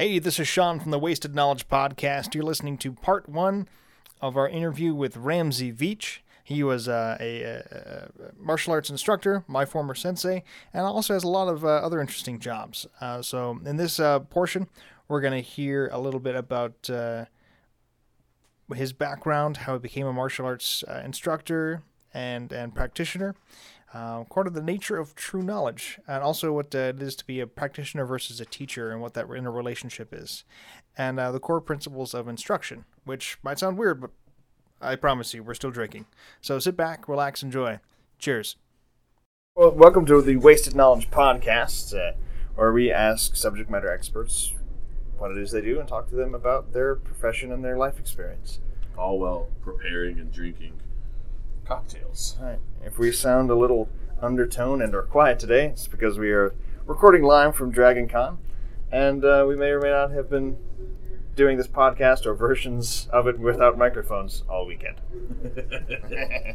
Hey, 0.00 0.18
this 0.18 0.40
is 0.40 0.48
Sean 0.48 0.80
from 0.80 0.92
the 0.92 0.98
Wasted 0.98 1.34
Knowledge 1.34 1.68
Podcast. 1.68 2.34
You're 2.34 2.42
listening 2.42 2.78
to 2.78 2.90
part 2.90 3.28
one 3.28 3.68
of 4.22 4.34
our 4.34 4.48
interview 4.48 4.94
with 4.94 5.18
Ramsey 5.18 5.70
Veach. 5.70 6.20
He 6.42 6.62
was 6.62 6.88
uh, 6.88 7.18
a, 7.20 7.42
a, 7.42 8.08
martial 8.38 8.72
arts 8.72 8.88
instructor, 8.88 9.44
my 9.46 9.66
former 9.66 9.94
sensei, 9.94 10.42
and 10.72 10.86
also 10.86 11.12
has 11.12 11.22
a 11.22 11.28
lot 11.28 11.48
of 11.48 11.66
uh, 11.66 11.68
other 11.68 12.00
interesting 12.00 12.38
jobs. 12.38 12.86
Uh, 13.02 13.20
so, 13.20 13.60
in 13.66 13.76
this 13.76 14.00
uh, 14.00 14.20
portion, 14.20 14.68
we're 15.06 15.20
going 15.20 15.34
to 15.34 15.46
hear 15.46 15.90
a 15.92 16.00
little 16.00 16.18
bit 16.18 16.34
about 16.34 16.88
uh, 16.88 17.26
his 18.74 18.94
background, 18.94 19.58
how 19.58 19.74
he 19.74 19.80
became 19.80 20.06
a 20.06 20.14
martial 20.14 20.46
arts 20.46 20.82
uh, 20.88 21.02
instructor 21.04 21.82
and, 22.14 22.52
and 22.52 22.74
practitioner, 22.74 23.34
uh, 23.92 24.24
part 24.24 24.46
of 24.46 24.54
the 24.54 24.62
nature 24.62 24.98
of 24.98 25.14
true 25.14 25.42
knowledge, 25.42 25.98
and 26.06 26.22
also 26.22 26.52
what 26.52 26.74
uh, 26.74 26.78
it 26.78 27.02
is 27.02 27.16
to 27.16 27.26
be 27.26 27.40
a 27.40 27.46
practitioner 27.46 28.04
versus 28.04 28.40
a 28.40 28.44
teacher 28.44 28.90
and 28.90 29.00
what 29.00 29.14
that 29.14 29.28
interrelationship 29.30 30.12
is, 30.12 30.44
and 30.96 31.18
uh, 31.18 31.32
the 31.32 31.40
core 31.40 31.60
principles 31.60 32.14
of 32.14 32.28
instruction, 32.28 32.84
which 33.04 33.38
might 33.42 33.58
sound 33.58 33.76
weird, 33.76 34.00
but 34.00 34.10
I 34.80 34.96
promise 34.96 35.34
you, 35.34 35.42
we're 35.42 35.54
still 35.54 35.70
drinking. 35.70 36.06
So 36.40 36.58
sit 36.58 36.76
back, 36.76 37.08
relax, 37.08 37.42
enjoy. 37.42 37.80
Cheers. 38.18 38.56
Well, 39.56 39.72
welcome 39.72 40.06
to 40.06 40.22
the 40.22 40.36
Wasted 40.36 40.74
Knowledge 40.74 41.10
Podcast, 41.10 41.94
uh, 41.94 42.16
where 42.54 42.72
we 42.72 42.92
ask 42.92 43.34
subject 43.34 43.70
matter 43.70 43.90
experts 43.90 44.54
what 45.18 45.32
it 45.32 45.36
is 45.36 45.50
they 45.50 45.60
do 45.60 45.78
and 45.78 45.88
talk 45.88 46.08
to 46.08 46.14
them 46.14 46.34
about 46.34 46.72
their 46.72 46.94
profession 46.94 47.52
and 47.52 47.64
their 47.64 47.76
life 47.76 47.98
experience. 47.98 48.60
All 48.96 49.18
while 49.18 49.48
preparing 49.60 50.18
and 50.18 50.32
drinking 50.32 50.80
cocktails. 51.74 52.36
All 52.40 52.46
right. 52.46 52.58
If 52.84 52.98
we 52.98 53.12
sound 53.12 53.48
a 53.48 53.54
little 53.54 53.88
undertone 54.20 54.82
and 54.82 54.92
are 54.92 55.02
quiet 55.02 55.38
today, 55.38 55.66
it's 55.66 55.86
because 55.86 56.18
we 56.18 56.32
are 56.32 56.52
recording 56.84 57.22
live 57.22 57.54
from 57.54 57.70
Dragon 57.70 58.08
Con, 58.08 58.38
and 58.90 59.24
uh, 59.24 59.44
we 59.46 59.54
may 59.54 59.68
or 59.68 59.80
may 59.80 59.90
not 59.90 60.10
have 60.10 60.28
been 60.28 60.58
doing 61.36 61.56
this 61.58 61.68
podcast 61.68 62.26
or 62.26 62.34
versions 62.34 63.08
of 63.12 63.28
it 63.28 63.38
without 63.38 63.78
microphones 63.78 64.42
all 64.50 64.66
weekend. 64.66 64.96
yeah, 66.10 66.54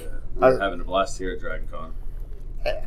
we're 0.34 0.60
I- 0.60 0.64
having 0.64 0.80
a 0.80 0.84
blast 0.84 1.16
here 1.16 1.30
at 1.34 1.38
Dragon 1.40 1.68
Con. 1.70 1.94
Yeah. 2.66 2.84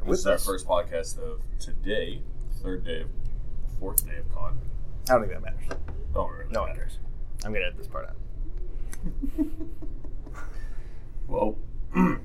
And 0.00 0.08
this 0.08 0.20
is 0.20 0.26
our 0.28 0.34
us- 0.34 0.46
first 0.46 0.64
podcast 0.64 1.18
of 1.18 1.40
today, 1.58 2.22
third 2.62 2.84
day, 2.84 3.00
of, 3.00 3.08
fourth 3.80 4.06
day 4.06 4.18
of 4.18 4.32
con. 4.32 4.58
I 5.10 5.14
don't 5.14 5.22
think 5.22 5.32
that 5.32 5.42
matters. 5.42 5.76
Don't 6.14 6.30
really 6.30 6.44
No 6.52 6.60
one 6.60 6.68
matter. 6.70 6.82
cares. 6.82 6.98
I'm 7.44 7.52
gonna 7.52 7.64
edit 7.66 7.78
this 7.78 7.88
part 7.88 8.06
out. 8.06 8.14
Well, 11.26 11.56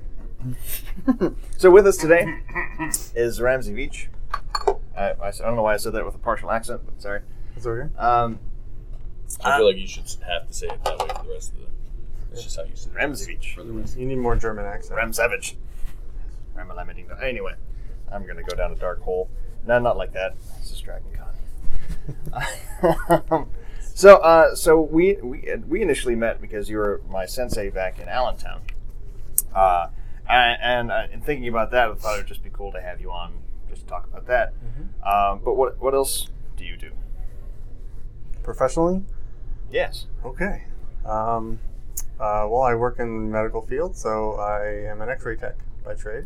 So 1.56 1.70
with 1.70 1.86
us 1.86 1.96
today 1.96 2.40
is 3.14 3.40
Ramsey 3.40 3.72
Veach. 3.72 4.08
I 4.96 5.14
don't 5.38 5.56
know 5.56 5.62
why 5.62 5.74
I 5.74 5.76
said 5.78 5.92
that 5.94 6.04
with 6.04 6.14
a 6.14 6.18
partial 6.18 6.50
accent, 6.50 6.82
but 6.84 7.00
sorry. 7.00 7.22
It's 7.56 7.66
okay. 7.66 7.94
Um, 7.96 8.38
I 9.42 9.56
feel 9.56 9.66
like 9.66 9.76
you 9.76 9.86
should 9.86 10.04
have 10.26 10.46
to 10.46 10.54
say 10.54 10.66
it 10.66 10.84
that 10.84 10.98
way 10.98 11.08
for 11.08 11.24
the 11.24 11.32
rest 11.32 11.52
of 11.52 11.60
the. 11.60 11.66
It's 12.32 12.42
just 12.42 12.56
how 12.56 12.64
you 12.64 12.74
say 12.74 12.90
it. 12.90 12.96
Ramsey 12.96 13.34
Veach. 13.34 13.54
For 13.54 13.62
the 13.62 13.72
rest. 13.72 13.96
You 13.96 14.06
need 14.06 14.18
more 14.18 14.36
German 14.36 14.66
accent. 14.66 14.96
Ram 14.96 15.12
Savage. 15.12 15.56
Ram 16.54 16.68
Lamenting. 16.68 17.08
Anyway, 17.22 17.54
I'm 18.12 18.26
gonna 18.26 18.42
go 18.42 18.56
down 18.56 18.72
a 18.72 18.76
dark 18.76 19.00
hole. 19.00 19.30
No, 19.66 19.78
not 19.78 19.96
like 19.96 20.12
that. 20.12 20.34
This 20.60 20.72
is 20.72 20.80
Dragon 20.80 21.08
Con. 21.14 23.46
so, 23.94 24.16
uh, 24.18 24.54
so 24.54 24.80
we 24.80 25.14
we 25.22 25.48
we 25.66 25.80
initially 25.80 26.14
met 26.14 26.40
because 26.40 26.68
you 26.68 26.76
were 26.76 27.00
my 27.08 27.24
sensei 27.24 27.70
back 27.70 27.98
in 27.98 28.08
Allentown. 28.08 28.60
Uh, 29.54 29.86
and, 30.28 30.58
and 30.62 30.92
uh, 30.92 31.06
in 31.12 31.20
thinking 31.20 31.48
about 31.48 31.70
that, 31.70 31.90
I 31.90 31.94
thought 31.94 32.14
it 32.14 32.18
would 32.18 32.26
just 32.26 32.42
be 32.42 32.50
cool 32.52 32.72
to 32.72 32.80
have 32.80 33.00
you 33.00 33.10
on 33.10 33.34
just 33.68 33.82
to 33.82 33.86
talk 33.88 34.06
about 34.06 34.26
that. 34.26 34.52
Um, 35.06 35.40
but 35.44 35.54
what 35.54 35.80
what 35.80 35.94
else 35.94 36.28
do 36.56 36.64
you 36.64 36.76
do? 36.76 36.92
Professionally? 38.42 39.02
Yes. 39.70 40.06
Okay. 40.24 40.64
Um, 41.04 41.58
uh, 42.20 42.46
well, 42.48 42.62
I 42.62 42.74
work 42.74 42.98
in 42.98 43.26
the 43.26 43.32
medical 43.32 43.62
field, 43.62 43.96
so 43.96 44.34
I 44.34 44.90
am 44.90 45.02
an 45.02 45.08
X-ray 45.08 45.36
tech 45.36 45.56
by 45.84 45.94
trade. 45.94 46.24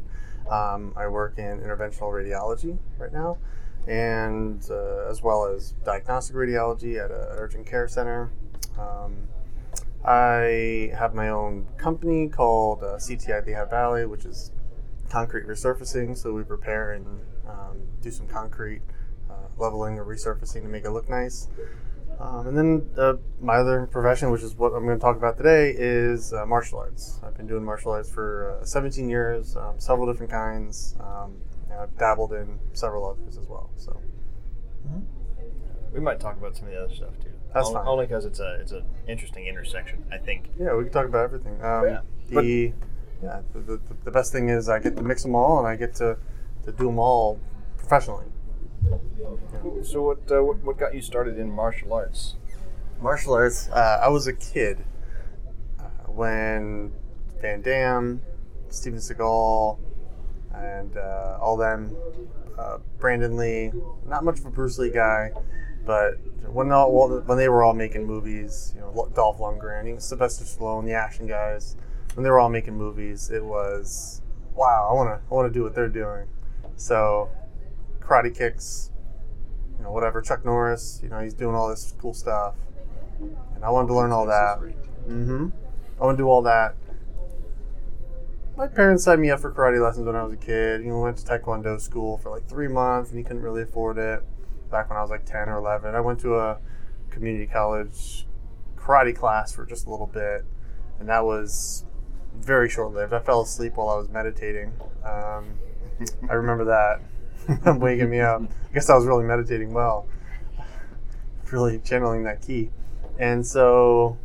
Um, 0.51 0.93
I 0.97 1.09
work 1.09 1.39
in 1.39 1.61
interventional 1.61 2.13
radiology 2.13 2.79
right 2.99 3.13
now, 3.13 3.39
and 3.89 4.63
uh, 4.71 5.09
as 5.09 5.23
well 5.23 5.47
as 5.47 5.73
diagnostic 5.85 6.37
radiology 6.37 7.03
at 7.03 7.11
an 7.11 7.27
urgent 7.31 7.67
care 7.67 7.89
center. 7.89 8.31
Um, 8.79 9.17
I 10.05 10.93
have 10.97 11.15
my 11.15 11.31
own 11.31 11.67
company 11.79 12.29
called 12.29 12.83
uh, 12.83 12.97
CTI 12.97 13.47
Lehigh 13.47 13.65
Valley, 13.65 14.07
which 14.07 14.25
is 14.25 14.53
concrete 15.09 15.47
resurfacing. 15.47 16.17
So 16.17 16.33
we 16.35 16.43
repair 16.43 16.93
and 16.93 17.07
um, 17.49 17.81
do 18.03 18.11
some 18.11 18.29
concrete 18.29 18.83
uh, 19.31 19.35
leveling 19.57 19.99
or 19.99 20.05
resurfacing 20.05 20.63
to 20.63 20.69
make 20.69 20.85
it 20.85 20.91
look 20.91 21.09
nice. 21.09 21.49
Um, 22.21 22.49
and 22.49 22.59
then 22.59 22.91
uh, 22.99 23.15
my 23.41 23.57
other 23.57 23.87
profession, 23.87 24.31
which 24.31 24.43
is 24.43 24.55
what 24.55 24.73
I'm 24.73 24.85
going 24.85 24.99
to 24.99 25.03
talk 25.03 25.17
about 25.17 25.37
today, 25.37 25.75
is 25.77 26.33
uh, 26.33 26.45
martial 26.47 26.79
arts. 26.79 27.21
I've 27.25 27.37
been 27.37 27.47
doing 27.47 27.65
martial 27.65 27.93
arts 27.93 28.11
for 28.11 28.59
uh, 28.61 28.65
17 28.65 29.09
years, 29.09 29.57
um, 29.57 29.79
several 29.79 30.11
different 30.11 30.33
kinds. 30.33 30.97
And 31.71 31.81
I've 31.81 31.97
dabbled 31.99 32.33
in 32.33 32.59
several 32.73 33.07
others 33.07 33.37
as 33.37 33.47
well. 33.47 33.71
So 33.77 34.01
We 35.93 36.01
might 36.01 36.21
talk 36.21 36.37
about 36.37 36.57
some 36.57 36.67
of 36.69 36.73
the 36.75 36.85
other 36.85 36.95
stuff 36.95 37.19
too. 37.21 37.31
That's 37.55 37.69
only, 37.69 37.79
fine. 37.79 37.89
Only 37.89 38.07
because 38.07 38.25
it's 38.27 38.41
a 38.41 38.59
it's 38.61 38.73
an 38.73 38.85
interesting 39.07 39.47
intersection, 39.47 40.05
I 40.13 40.19
think. 40.19 40.51
yeah, 40.59 40.75
we 40.75 40.85
can 40.85 40.93
talk 40.93 41.07
about 41.07 41.25
everything. 41.25 41.63
Um, 41.63 41.85
Yeah. 41.87 42.01
But- 42.31 42.43
the 42.43 42.73
yeah, 43.23 43.41
the, 43.53 43.61
the, 43.61 43.81
the 44.05 44.11
best 44.13 44.31
thing 44.33 44.49
is 44.49 44.69
I 44.69 44.79
get 44.79 44.97
to 44.97 45.03
mix 45.03 45.23
them 45.25 45.35
all, 45.35 45.59
and 45.59 45.67
I 45.67 45.75
get 45.75 45.95
to, 45.97 46.17
to 46.65 46.71
do 46.73 46.85
them 46.85 47.01
all 47.01 47.41
professionally. 47.77 48.27
So 49.83 50.03
what, 50.05 50.19
uh, 50.31 50.43
what 50.45 50.59
what 50.59 50.79
got 50.79 50.95
you 50.95 51.03
started 51.03 51.37
in 51.39 51.51
martial 51.51 51.93
arts? 51.93 52.37
martial 53.01 53.35
arts. 53.35 53.69
Uh, 53.71 54.01
I 54.03 54.09
was 54.09 54.27
a 54.29 54.33
kid 54.33 54.85
uh, 55.81 55.83
when 56.07 56.93
Van 57.41 57.61
Damme, 57.61 58.21
Steven 58.69 58.99
Seagal, 59.01 59.79
and 60.55 60.97
uh, 60.97 61.39
all 61.41 61.57
them, 61.57 61.97
uh, 62.59 62.79
Brandon 62.99 63.37
Lee. 63.37 63.73
Not 64.07 64.25
much 64.25 64.39
of 64.39 64.47
a 64.47 64.51
Bruce 64.51 64.79
Lee 64.79 64.91
guy, 64.91 65.31
but 65.85 66.15
when 66.51 66.73
all 66.73 67.21
when 67.21 67.39
they 67.39 67.49
were 67.49 67.63
all 67.63 67.75
making 67.75 68.07
movies, 68.07 68.73
you 68.75 68.81
know, 68.81 69.11
Dolph 69.15 69.39
Lundgren, 69.39 69.87
even 69.87 70.01
Sylvester 70.01 70.45
Stallone, 70.45 70.85
the 70.85 70.95
action 70.95 71.27
guys, 71.27 71.77
when 72.15 72.25
they 72.25 72.31
were 72.31 72.41
all 72.41 72.49
making 72.49 72.77
movies, 72.77 73.31
it 73.31 73.45
was 73.45 74.23
wow. 74.55 74.89
I 74.91 74.95
want 74.95 75.09
to 75.09 75.31
I 75.31 75.35
want 75.35 75.53
to 75.53 75.57
do 75.57 75.63
what 75.63 75.75
they're 75.75 75.89
doing. 75.89 76.29
So, 76.77 77.31
karate 78.01 78.37
kicks. 78.37 78.91
You 79.79 79.85
know, 79.85 79.93
whatever. 79.93 80.21
Chuck 80.21 80.45
Norris, 80.45 80.99
you 81.05 81.09
know, 81.09 81.21
he's 81.21 81.35
doing 81.35 81.55
all 81.55 81.69
this 81.69 81.95
cool 82.01 82.13
stuff 82.13 82.55
and 83.21 83.65
I 83.65 83.71
wanted 83.71 83.89
to 83.89 83.95
learn 83.95 84.13
all 84.13 84.27
that. 84.27 84.59
Mm-hmm. 85.09 85.49
I 86.01 86.05
want 86.05 86.17
to 86.17 86.23
do 86.23 86.29
all 86.29 86.43
that. 86.43 86.77
My 88.59 88.67
parents 88.67 89.05
signed 89.05 89.21
me 89.23 89.31
up 89.31 89.39
for 89.39 89.53
karate 89.53 89.81
lessons 89.81 90.05
when 90.05 90.17
I 90.17 90.25
was 90.25 90.33
a 90.33 90.37
kid. 90.37 90.81
You 90.81 90.89
know, 90.89 90.99
went 90.99 91.17
to 91.19 91.25
taekwondo 91.25 91.81
school 91.81 92.19
for 92.19 92.29
like 92.29 92.49
three 92.49 92.67
months, 92.67 93.11
and 93.11 93.17
you 93.17 93.25
couldn't 93.25 93.43
really 93.43 93.63
afford 93.63 93.99
it. 93.99 94.21
Back 94.69 94.91
when 94.91 94.99
I 94.99 95.01
was 95.01 95.11
like 95.11 95.25
ten 95.25 95.49
or 95.49 95.59
eleven, 95.59 95.95
I 95.95 96.01
went 96.01 96.19
to 96.23 96.35
a 96.35 96.59
community 97.09 97.47
college 97.47 98.27
karate 98.75 99.15
class 99.15 99.55
for 99.55 99.65
just 99.65 99.87
a 99.87 99.91
little 99.91 100.09
bit, 100.09 100.45
and 100.99 101.09
that 101.09 101.25
was 101.25 101.85
very 102.35 102.69
short-lived. 102.69 103.13
I 103.13 103.21
fell 103.21 103.43
asleep 103.43 103.77
while 103.77 103.91
I 103.91 103.97
was 103.97 104.09
meditating. 104.09 104.73
Um, 105.05 105.57
I 106.29 106.33
remember 106.33 106.65
that 106.65 107.79
waking 107.79 108.11
me 108.11 108.19
up. 108.19 108.43
I 108.43 108.75
guess 108.75 108.91
I 108.91 108.97
was 108.97 109.07
really 109.07 109.25
meditating 109.25 109.73
well, 109.73 110.09
really 111.53 111.79
channeling 111.79 112.25
that 112.25 112.43
ki. 112.43 112.73
And 113.21 113.47
so, 113.47 114.19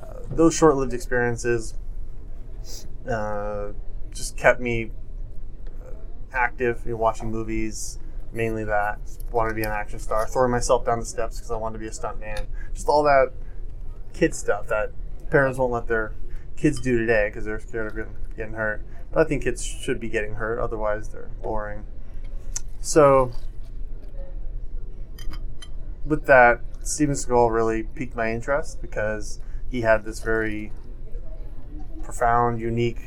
uh, 0.00 0.20
those 0.30 0.54
short 0.54 0.76
lived 0.76 0.94
experiences 0.94 1.74
uh, 3.08 3.72
just 4.12 4.36
kept 4.36 4.60
me 4.60 4.90
uh, 5.80 5.94
active, 6.32 6.82
you 6.84 6.92
know, 6.92 6.96
watching 6.98 7.30
movies, 7.30 7.98
mainly 8.32 8.64
that. 8.64 9.04
Just 9.04 9.24
wanted 9.30 9.50
to 9.50 9.54
be 9.54 9.62
an 9.62 9.70
action 9.70 9.98
star, 9.98 10.26
throwing 10.26 10.50
myself 10.50 10.84
down 10.84 11.00
the 11.00 11.06
steps 11.06 11.36
because 11.36 11.50
I 11.50 11.56
wanted 11.56 11.74
to 11.74 11.78
be 11.80 11.86
a 11.86 11.90
stuntman. 11.90 12.46
Just 12.74 12.88
all 12.88 13.02
that 13.04 13.32
kid 14.12 14.34
stuff 14.34 14.68
that 14.68 14.92
parents 15.30 15.58
won't 15.58 15.72
let 15.72 15.86
their 15.86 16.12
kids 16.56 16.80
do 16.80 16.98
today 16.98 17.28
because 17.28 17.44
they're 17.44 17.60
scared 17.60 17.86
of 17.86 17.96
getting- 17.96 18.16
getting 18.36 18.54
hurt. 18.54 18.82
But 19.10 19.26
I 19.26 19.28
think 19.28 19.42
kids 19.42 19.64
should 19.64 20.00
be 20.00 20.08
getting 20.08 20.34
hurt, 20.34 20.58
otherwise, 20.58 21.08
they're 21.08 21.30
boring. 21.42 21.84
So, 22.80 23.32
with 26.04 26.26
that, 26.26 26.60
Steven 26.82 27.14
Seagal 27.14 27.52
really 27.52 27.82
piqued 27.82 28.16
my 28.16 28.32
interest 28.32 28.80
because 28.80 29.40
he 29.70 29.82
had 29.82 30.04
this 30.04 30.20
very 30.20 30.72
profound, 32.02 32.60
unique 32.60 33.00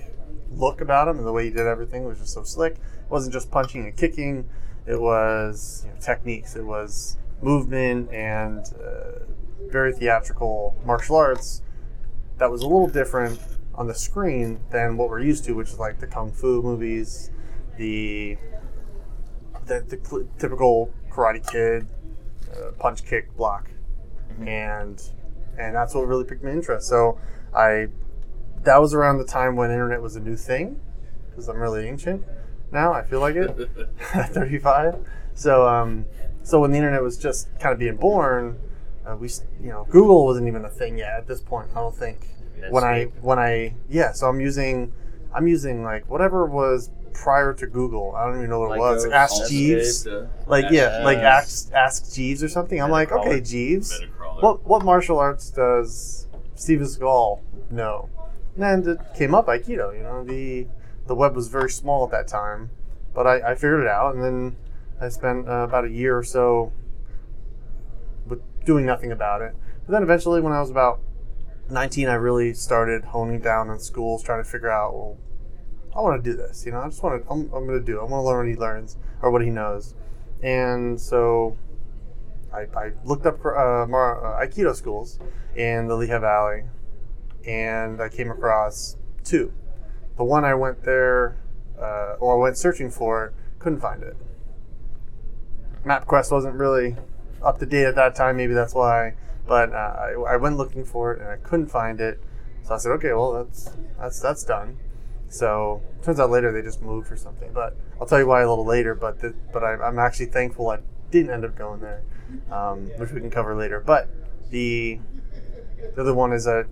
look 0.51 0.81
about 0.81 1.07
him, 1.07 1.17
and 1.17 1.27
the 1.27 1.31
way 1.31 1.45
he 1.45 1.49
did 1.49 1.67
everything 1.67 2.05
was 2.05 2.19
just 2.19 2.33
so 2.33 2.43
slick. 2.43 2.73
It 2.73 3.09
wasn't 3.09 3.33
just 3.33 3.51
punching 3.51 3.83
and 3.83 3.95
kicking; 3.95 4.49
it 4.85 4.99
was 4.99 5.83
you 5.85 5.91
know, 5.91 5.99
techniques, 5.99 6.55
it 6.55 6.65
was 6.65 7.17
movement, 7.41 8.11
and 8.11 8.65
uh, 8.81 9.25
very 9.69 9.93
theatrical 9.93 10.75
martial 10.85 11.15
arts. 11.15 11.61
That 12.37 12.51
was 12.51 12.61
a 12.61 12.67
little 12.67 12.87
different 12.87 13.39
on 13.75 13.87
the 13.87 13.95
screen 13.95 14.59
than 14.71 14.97
what 14.97 15.09
we're 15.09 15.21
used 15.21 15.45
to, 15.45 15.53
which 15.53 15.69
is 15.69 15.79
like 15.79 15.99
the 15.99 16.07
kung 16.07 16.31
fu 16.31 16.61
movies, 16.61 17.31
the 17.77 18.37
the, 19.65 19.81
the 19.87 19.99
cl- 20.03 20.27
typical 20.37 20.93
Karate 21.09 21.45
Kid, 21.49 21.87
uh, 22.53 22.71
Punch 22.77 23.05
Kick 23.05 23.35
Block, 23.35 23.69
and 24.39 25.01
and 25.57 25.75
that's 25.75 25.95
what 25.95 26.07
really 26.07 26.23
piqued 26.23 26.43
my 26.43 26.51
interest. 26.51 26.87
So 26.87 27.19
I 27.53 27.87
that 28.65 28.81
was 28.81 28.93
around 28.93 29.17
the 29.19 29.25
time 29.25 29.55
when 29.55 29.71
internet 29.71 30.01
was 30.01 30.15
a 30.15 30.19
new 30.19 30.35
thing 30.35 30.79
because 31.29 31.47
I'm 31.47 31.57
really 31.59 31.87
ancient 31.87 32.23
now. 32.71 32.93
I 32.93 33.03
feel 33.03 33.19
like 33.19 33.35
it 33.35 33.69
35. 33.99 34.95
So 35.33 35.67
um, 35.67 36.05
so 36.43 36.59
when 36.61 36.71
the 36.71 36.77
internet 36.77 37.01
was 37.01 37.17
just 37.17 37.47
kind 37.59 37.73
of 37.73 37.79
being 37.79 37.97
born, 37.97 38.59
uh, 39.05 39.15
we 39.15 39.29
you 39.61 39.69
know 39.69 39.85
Google 39.89 40.25
wasn't 40.25 40.47
even 40.47 40.65
a 40.65 40.69
thing 40.69 40.97
yet 40.97 41.13
at 41.17 41.27
this 41.27 41.41
point. 41.41 41.69
I 41.71 41.75
don't 41.75 41.95
think 41.95 42.27
when 42.69 42.83
I 42.83 43.03
when 43.21 43.39
I 43.39 43.73
yeah. 43.89 44.11
So 44.11 44.27
I'm 44.27 44.39
using 44.39 44.91
I'm 45.33 45.47
using 45.47 45.83
like 45.83 46.09
whatever 46.09 46.45
was 46.45 46.89
prior 47.13 47.53
to 47.53 47.67
Google. 47.67 48.13
I 48.15 48.25
don't 48.25 48.37
even 48.37 48.49
know 48.49 48.59
what 48.61 48.75
it 48.75 48.79
was. 48.79 49.03
Ask 49.13 49.49
Jeeves. 49.49 50.07
uh, 50.07 50.27
Like 50.47 50.65
yeah, 50.71 51.01
like 51.03 51.17
ask 51.19 51.71
ask 51.73 52.13
Jeeves 52.13 52.43
or 52.43 52.49
something. 52.49 52.81
I'm 52.81 52.89
like 52.91 53.11
okay, 53.11 53.41
Jeeves. 53.41 53.91
What 54.41 54.65
what 54.65 54.83
martial 54.83 55.19
arts 55.19 55.49
does 55.49 56.27
Steven 56.55 56.85
Seagal 56.87 57.41
know? 57.71 58.09
And 58.57 58.87
it 58.87 58.99
came 59.15 59.35
up 59.35 59.47
Aikido. 59.47 59.95
You 59.95 60.03
know 60.03 60.23
the 60.23 60.67
the 61.07 61.15
web 61.15 61.35
was 61.35 61.49
very 61.49 61.69
small 61.69 62.05
at 62.05 62.11
that 62.11 62.27
time, 62.27 62.69
but 63.13 63.27
I, 63.27 63.51
I 63.51 63.55
figured 63.55 63.81
it 63.81 63.87
out, 63.87 64.15
and 64.15 64.23
then 64.23 64.55
I 64.99 65.09
spent 65.09 65.47
uh, 65.47 65.63
about 65.63 65.85
a 65.85 65.89
year 65.89 66.17
or 66.17 66.23
so 66.23 66.71
with 68.25 68.41
doing 68.65 68.85
nothing 68.85 69.11
about 69.11 69.41
it. 69.41 69.55
But 69.85 69.93
then 69.93 70.03
eventually, 70.03 70.41
when 70.41 70.53
I 70.53 70.61
was 70.61 70.69
about 70.69 70.99
19, 71.69 72.07
I 72.07 72.13
really 72.13 72.53
started 72.53 73.05
honing 73.05 73.39
down 73.39 73.69
on 73.69 73.79
schools, 73.79 74.23
trying 74.23 74.43
to 74.43 74.49
figure 74.49 74.71
out, 74.71 74.93
well, 74.93 75.17
I 75.95 76.01
want 76.01 76.23
to 76.23 76.31
do 76.31 76.35
this. 76.35 76.65
You 76.65 76.71
know, 76.71 76.79
I 76.79 76.85
just 76.85 77.03
want 77.03 77.23
to. 77.23 77.29
I'm, 77.29 77.41
I'm 77.53 77.67
going 77.67 77.79
to 77.79 77.85
do. 77.85 77.97
it. 77.97 78.01
I 78.01 78.03
want 78.03 78.13
to 78.13 78.21
learn 78.21 78.45
what 78.45 78.47
he 78.47 78.55
learns 78.55 78.97
or 79.21 79.31
what 79.31 79.43
he 79.43 79.49
knows, 79.49 79.93
and 80.41 80.99
so 80.99 81.57
I, 82.55 82.67
I 82.77 82.91
looked 83.03 83.25
up 83.25 83.43
uh, 83.45 83.85
more, 83.87 84.25
uh, 84.25 84.45
Aikido 84.45 84.73
schools 84.75 85.19
in 85.55 85.87
the 85.87 85.95
Lehigh 85.95 86.19
Valley, 86.19 86.63
and 87.45 88.01
I 88.01 88.09
came 88.09 88.31
across 88.31 88.97
two. 89.23 89.53
The 90.17 90.23
one 90.23 90.45
I 90.45 90.53
went 90.53 90.83
there, 90.83 91.37
uh, 91.79 92.15
or 92.19 92.37
I 92.37 92.41
went 92.41 92.57
searching 92.57 92.89
for, 92.89 93.33
couldn't 93.59 93.81
find 93.81 94.03
it. 94.03 94.15
MapQuest 95.85 96.31
wasn't 96.31 96.55
really 96.55 96.95
up 97.43 97.59
to 97.59 97.65
date 97.65 97.85
at 97.85 97.95
that 97.95 98.15
time. 98.15 98.37
Maybe 98.37 98.53
that's 98.53 98.73
why. 98.73 99.13
But 99.47 99.73
uh, 99.73 99.75
I, 99.75 100.33
I 100.33 100.35
went 100.37 100.57
looking 100.57 100.83
for 100.85 101.13
it 101.13 101.21
and 101.21 101.29
I 101.29 101.37
couldn't 101.37 101.67
find 101.67 102.01
it. 102.01 102.19
So 102.63 102.73
I 102.73 102.77
said, 102.77 102.91
okay, 102.93 103.13
well 103.13 103.43
that's 103.43 103.69
that's 103.99 104.19
that's 104.19 104.43
done. 104.43 104.77
So 105.29 105.81
turns 106.01 106.19
out 106.19 106.31
later 106.31 106.51
they 106.51 106.61
just 106.61 106.81
moved 106.81 107.11
or 107.11 107.15
something. 107.15 107.51
But 107.53 107.77
I'll 107.99 108.07
tell 108.07 108.19
you 108.19 108.25
why 108.25 108.41
a 108.41 108.49
little 108.49 108.65
later. 108.65 108.95
But 108.95 109.19
the, 109.19 109.35
but 109.53 109.63
I, 109.63 109.73
I'm 109.75 109.99
actually 109.99 110.27
thankful 110.27 110.69
I 110.69 110.79
didn't 111.11 111.29
end 111.31 111.45
up 111.45 111.55
going 111.55 111.81
there, 111.81 112.01
um, 112.51 112.87
which 112.97 113.11
we 113.11 113.21
can 113.21 113.29
cover 113.29 113.55
later. 113.55 113.79
But 113.79 114.09
the 114.49 114.99
the 115.93 116.01
other 116.01 116.15
one 116.15 116.33
is 116.33 116.45
that 116.45 116.67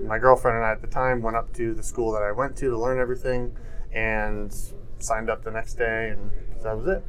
my 0.00 0.18
girlfriend 0.18 0.56
and 0.56 0.66
I 0.66 0.72
at 0.72 0.80
the 0.80 0.86
time 0.86 1.22
went 1.22 1.36
up 1.36 1.52
to 1.54 1.74
the 1.74 1.82
school 1.82 2.12
that 2.12 2.22
I 2.22 2.32
went 2.32 2.56
to 2.58 2.70
to 2.70 2.78
learn 2.78 2.98
everything, 2.98 3.56
and 3.92 4.54
signed 4.98 5.28
up 5.28 5.44
the 5.44 5.50
next 5.50 5.74
day, 5.74 6.10
and 6.10 6.30
that 6.62 6.76
was 6.76 6.86
it. 6.86 7.04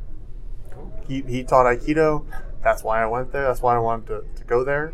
He, 1.08 1.22
he 1.22 1.44
taught 1.44 1.66
Aikido. 1.66 2.26
That's 2.64 2.84
why 2.84 3.02
I 3.04 3.06
went 3.06 3.32
there. 3.32 3.44
That's 3.44 3.62
why 3.62 3.76
I 3.76 3.80
wanted 3.80 4.08
to, 4.08 4.24
to 4.36 4.44
go 4.46 4.64
there. 4.64 4.94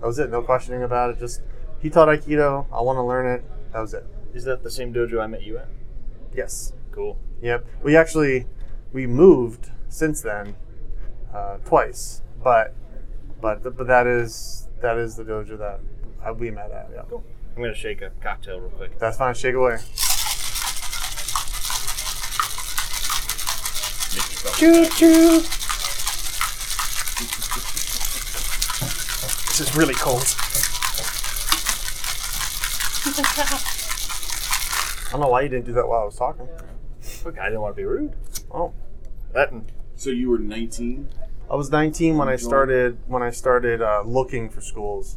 That 0.00 0.06
was 0.06 0.18
it. 0.18 0.30
No 0.30 0.42
questioning 0.42 0.82
about 0.82 1.10
it. 1.10 1.18
Just 1.18 1.42
he 1.80 1.90
taught 1.90 2.08
Aikido. 2.08 2.66
I 2.72 2.80
want 2.80 2.96
to 2.96 3.02
learn 3.02 3.26
it. 3.26 3.44
That 3.72 3.80
was 3.80 3.94
it. 3.94 4.06
Is 4.34 4.44
that 4.44 4.62
the 4.62 4.70
same 4.70 4.92
dojo 4.94 5.20
I 5.20 5.26
met 5.26 5.42
you 5.42 5.58
at? 5.58 5.68
Yes. 6.34 6.72
Cool. 6.92 7.18
Yep. 7.42 7.66
We 7.82 7.96
actually 7.96 8.46
we 8.92 9.06
moved 9.06 9.70
since 9.88 10.20
then 10.20 10.56
uh, 11.34 11.58
twice, 11.64 12.22
but 12.42 12.74
but 13.40 13.62
but 13.62 13.86
that 13.86 14.06
is 14.06 14.68
that 14.80 14.96
is 14.96 15.16
the 15.16 15.24
dojo 15.24 15.58
that 15.58 15.80
uh, 16.24 16.32
be 16.34 16.50
met 16.50 16.70
at. 16.70 16.90
Yeah. 16.92 17.02
Cool. 17.08 17.24
I'm 17.56 17.62
gonna 17.62 17.74
shake 17.74 18.02
a 18.02 18.10
cocktail 18.20 18.60
real 18.60 18.70
quick. 18.70 18.98
That's 18.98 19.16
fine. 19.16 19.34
Shake 19.34 19.54
away. 19.54 19.78
Make 24.14 24.30
yourself 24.32 24.56
Choo 24.58 24.86
choo. 24.90 25.40
This 29.48 29.60
is 29.60 29.76
really 29.76 29.94
cold. 29.94 30.24
I 35.08 35.10
don't 35.12 35.20
know 35.20 35.28
why 35.28 35.40
you 35.42 35.48
didn't 35.48 35.64
do 35.66 35.72
that 35.72 35.88
while 35.88 36.02
I 36.02 36.04
was 36.04 36.16
talking. 36.16 36.48
Look, 37.24 37.38
I 37.38 37.46
didn't 37.46 37.62
want 37.62 37.74
to 37.74 37.80
be 37.80 37.84
rude. 37.84 38.14
Oh, 38.50 38.72
That 39.32 39.50
and 39.50 39.70
So 39.96 40.10
you 40.10 40.30
were 40.30 40.38
19. 40.38 41.08
I 41.50 41.54
was 41.56 41.70
19 41.70 42.18
when 42.18 42.28
I 42.28 42.36
started 42.36 42.98
when 43.06 43.22
I 43.22 43.30
started 43.30 43.80
uh, 43.80 44.02
looking 44.04 44.50
for 44.50 44.60
schools. 44.60 45.16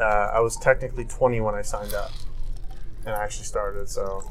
Uh, 0.00 0.04
I 0.04 0.40
was 0.40 0.56
technically 0.56 1.04
20 1.04 1.40
when 1.40 1.54
I 1.54 1.62
signed 1.62 1.94
up, 1.94 2.10
and 3.06 3.14
I 3.14 3.22
actually 3.22 3.44
started. 3.44 3.88
So 3.88 4.30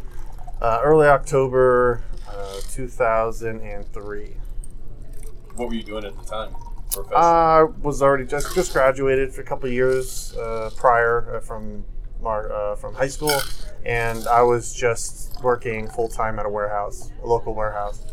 uh, 0.62 0.80
early 0.84 1.08
October 1.08 2.04
uh, 2.28 2.60
2003. 2.72 4.34
What 5.56 5.68
were 5.68 5.74
you 5.74 5.84
doing 5.84 6.06
at 6.06 6.18
the 6.18 6.26
time? 6.26 6.56
I 7.16 7.64
was 7.82 8.02
already 8.02 8.26
just 8.26 8.54
just 8.54 8.74
graduated 8.74 9.34
for 9.34 9.42
a 9.42 9.44
couple 9.44 9.68
of 9.68 9.74
years 9.74 10.36
uh, 10.38 10.70
prior 10.76 11.36
uh, 11.36 11.40
from 11.40 11.86
mar- 12.22 12.52
uh, 12.52 12.76
from 12.76 12.94
high 12.94 13.08
school, 13.08 13.34
and 13.86 14.28
I 14.28 14.42
was 14.44 14.74
just 14.74 15.42
working 15.44 15.88
full 15.90 16.08
time 16.08 16.40
at 16.40 16.46
a 16.46 16.50
warehouse, 16.50 17.12
a 17.24 17.28
local 17.28 17.54
warehouse. 17.56 18.04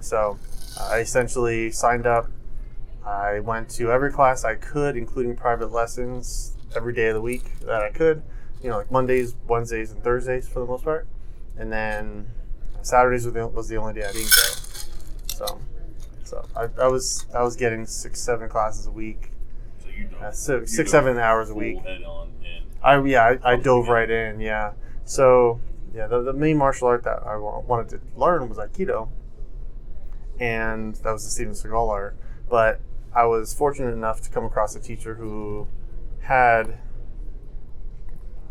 So 0.00 0.38
I 0.80 0.98
essentially 0.98 1.70
signed 1.70 2.06
up. 2.06 2.28
I 3.06 3.40
went 3.40 3.68
to 3.70 3.90
every 3.90 4.10
class 4.10 4.44
I 4.44 4.54
could, 4.54 4.96
including 4.96 5.36
private 5.36 5.70
lessons, 5.70 6.56
every 6.74 6.94
day 6.94 7.08
of 7.08 7.14
the 7.14 7.20
week 7.20 7.58
that 7.60 7.82
I 7.82 7.90
could. 7.90 8.22
You 8.62 8.70
know, 8.70 8.78
like 8.78 8.90
Mondays, 8.90 9.34
Wednesdays, 9.46 9.90
and 9.90 10.02
Thursdays 10.02 10.48
for 10.48 10.60
the 10.60 10.66
most 10.66 10.84
part, 10.84 11.06
and 11.58 11.70
then 11.70 12.28
Saturdays 12.80 13.26
were 13.26 13.30
the, 13.30 13.46
was 13.46 13.68
the 13.68 13.76
only 13.76 13.92
day 13.92 14.04
I 14.04 14.12
didn't 14.12 14.34
go. 14.34 14.42
So, 15.26 15.60
so 16.22 16.46
I, 16.56 16.68
I 16.80 16.88
was 16.88 17.26
I 17.34 17.42
was 17.42 17.56
getting 17.56 17.84
six, 17.84 18.22
seven 18.22 18.48
classes 18.48 18.86
a 18.86 18.90
week, 18.90 19.32
so 19.82 19.88
you 19.88 20.04
dove, 20.04 20.22
uh, 20.22 20.26
you 20.28 20.66
six, 20.66 20.76
dove 20.76 20.88
seven 20.88 21.18
hours 21.18 21.50
a 21.50 21.54
week. 21.54 21.78
Head 21.80 22.04
on 22.04 22.32
in. 22.42 22.62
I 22.82 23.02
yeah, 23.02 23.36
I, 23.44 23.52
I 23.52 23.56
dove 23.56 23.88
right 23.88 24.08
in. 24.08 24.40
Yeah. 24.40 24.72
So 25.04 25.60
yeah, 25.94 26.06
the, 26.06 26.22
the 26.22 26.32
main 26.32 26.56
martial 26.56 26.88
art 26.88 27.04
that 27.04 27.22
I 27.26 27.36
wanted 27.36 27.90
to 27.90 28.00
learn 28.18 28.48
was 28.48 28.56
Aikido, 28.56 29.10
and 30.40 30.94
that 30.96 31.12
was 31.12 31.24
the 31.24 31.30
Steven 31.30 31.52
Seagal 31.52 31.88
art. 31.88 32.16
But 32.48 32.80
I 33.14 33.24
was 33.26 33.54
fortunate 33.54 33.92
enough 33.92 34.20
to 34.22 34.30
come 34.30 34.44
across 34.44 34.74
a 34.74 34.80
teacher 34.80 35.14
who 35.14 35.68
had 36.22 36.78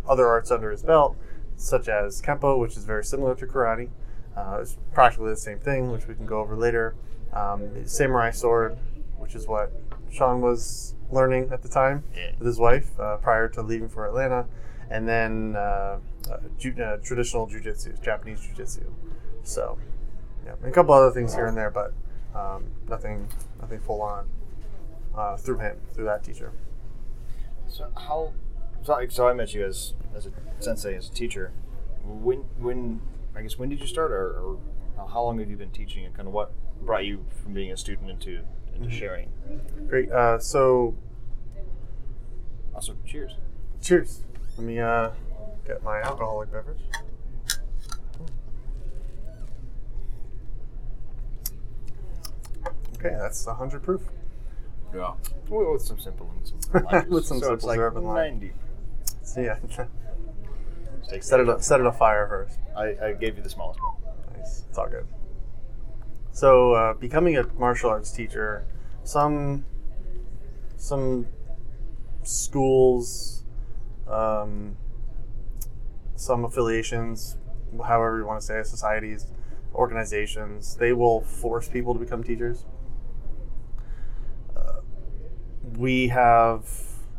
other 0.07 0.27
arts 0.27 0.51
under 0.51 0.71
his 0.71 0.83
belt, 0.83 1.17
such 1.55 1.87
as 1.87 2.21
Kempo, 2.21 2.59
which 2.59 2.77
is 2.77 2.83
very 2.85 3.03
similar 3.03 3.35
to 3.35 3.45
karate. 3.45 3.89
Uh, 4.35 4.59
it's 4.61 4.77
practically 4.93 5.29
the 5.29 5.35
same 5.37 5.59
thing, 5.59 5.91
which 5.91 6.07
we 6.07 6.15
can 6.15 6.25
go 6.25 6.39
over 6.39 6.55
later. 6.55 6.95
Um, 7.33 7.85
samurai 7.85 8.31
sword, 8.31 8.77
which 9.17 9.35
is 9.35 9.47
what 9.47 9.71
Sean 10.11 10.41
was 10.41 10.95
learning 11.11 11.49
at 11.51 11.61
the 11.61 11.69
time 11.69 12.03
Yeah. 12.15 12.31
with 12.37 12.47
his 12.47 12.59
wife 12.59 12.99
uh, 12.99 13.17
prior 13.17 13.47
to 13.49 13.61
leaving 13.61 13.89
for 13.89 14.07
Atlanta, 14.07 14.45
and 14.89 15.07
then 15.07 15.55
uh, 15.55 15.59
uh, 16.31 16.37
ju- 16.57 16.75
uh, 16.81 16.97
traditional 16.97 17.47
jujitsu, 17.47 18.01
Japanese 18.01 18.39
jujitsu. 18.41 18.91
So, 19.43 19.77
yeah, 20.45 20.53
and 20.61 20.65
a 20.65 20.71
couple 20.71 20.93
other 20.93 21.11
things 21.11 21.33
here 21.33 21.47
and 21.47 21.57
there, 21.57 21.69
but 21.71 21.93
um, 22.35 22.65
nothing, 22.87 23.27
nothing 23.59 23.79
full 23.79 24.01
on 24.01 24.27
uh, 25.15 25.37
through 25.37 25.59
him, 25.59 25.77
through 25.93 26.05
that 26.05 26.23
teacher. 26.23 26.51
So 27.67 27.87
how? 27.95 28.33
So, 28.83 28.99
so 29.09 29.27
I 29.27 29.33
met 29.33 29.53
you 29.53 29.65
as 29.65 29.93
as 30.15 30.25
a 30.27 30.31
sensei, 30.59 30.95
as 30.95 31.09
a 31.09 31.13
teacher. 31.13 31.51
When 32.03 32.39
when 32.59 33.01
I 33.35 33.41
guess 33.41 33.57
when 33.57 33.69
did 33.69 33.79
you 33.79 33.87
start, 33.87 34.11
or, 34.11 34.31
or 34.31 34.59
how 35.07 35.23
long 35.23 35.39
have 35.39 35.49
you 35.49 35.55
been 35.55 35.71
teaching, 35.71 36.05
and 36.05 36.13
kind 36.15 36.27
of 36.27 36.33
what 36.33 36.51
brought 36.81 37.05
you 37.05 37.25
from 37.41 37.53
being 37.53 37.71
a 37.71 37.77
student 37.77 38.09
into 38.09 38.41
into 38.75 38.89
sharing? 38.89 39.29
Great. 39.87 40.11
Uh, 40.11 40.37
so, 40.39 40.95
Also, 42.73 42.95
cheers. 43.05 43.35
cheers. 43.81 44.21
Let 44.57 44.65
me 44.67 44.79
uh, 44.79 45.11
get 45.65 45.83
my 45.83 46.01
alcoholic 46.01 46.51
beverage. 46.51 46.81
Okay, 52.97 53.15
that's 53.19 53.45
100 53.45 53.83
proof. 53.83 54.01
Yeah. 54.93 55.13
With 55.49 55.81
some 55.81 55.99
simple 55.99 56.31
and 56.35 56.47
some 56.47 56.83
limes. 56.83 57.09
With 57.09 57.25
some 57.25 57.39
so 57.39 57.47
simple 57.49 57.67
like 57.67 57.77
syrup 57.77 57.95
and 57.95 58.05
lime. 58.05 58.15
ninety. 58.15 58.53
So, 59.23 59.41
yeah, 59.41 59.57
set 61.21 61.39
it 61.39 61.49
up, 61.49 61.61
set 61.61 61.79
it 61.79 61.85
afire 61.85 62.27
first. 62.27 62.59
I, 62.75 63.07
I 63.07 63.13
gave 63.13 63.37
you 63.37 63.43
the 63.43 63.49
smallest 63.49 63.79
one. 63.81 63.95
Nice. 64.37 64.65
It's 64.69 64.77
all 64.77 64.87
good. 64.87 65.07
So, 66.31 66.73
uh, 66.73 66.93
becoming 66.93 67.37
a 67.37 67.45
martial 67.57 67.89
arts 67.89 68.11
teacher, 68.11 68.65
some 69.03 69.65
some 70.75 71.27
schools, 72.23 73.45
um, 74.07 74.75
some 76.15 76.45
affiliations, 76.45 77.37
however 77.85 78.19
you 78.19 78.25
want 78.25 78.39
to 78.41 78.45
say 78.45 78.59
it, 78.59 78.67
societies, 78.67 79.27
organizations, 79.73 80.75
they 80.75 80.93
will 80.93 81.21
force 81.21 81.67
people 81.69 81.93
to 81.93 81.99
become 81.99 82.23
teachers. 82.23 82.65
We 85.83 86.07
have 86.07 86.65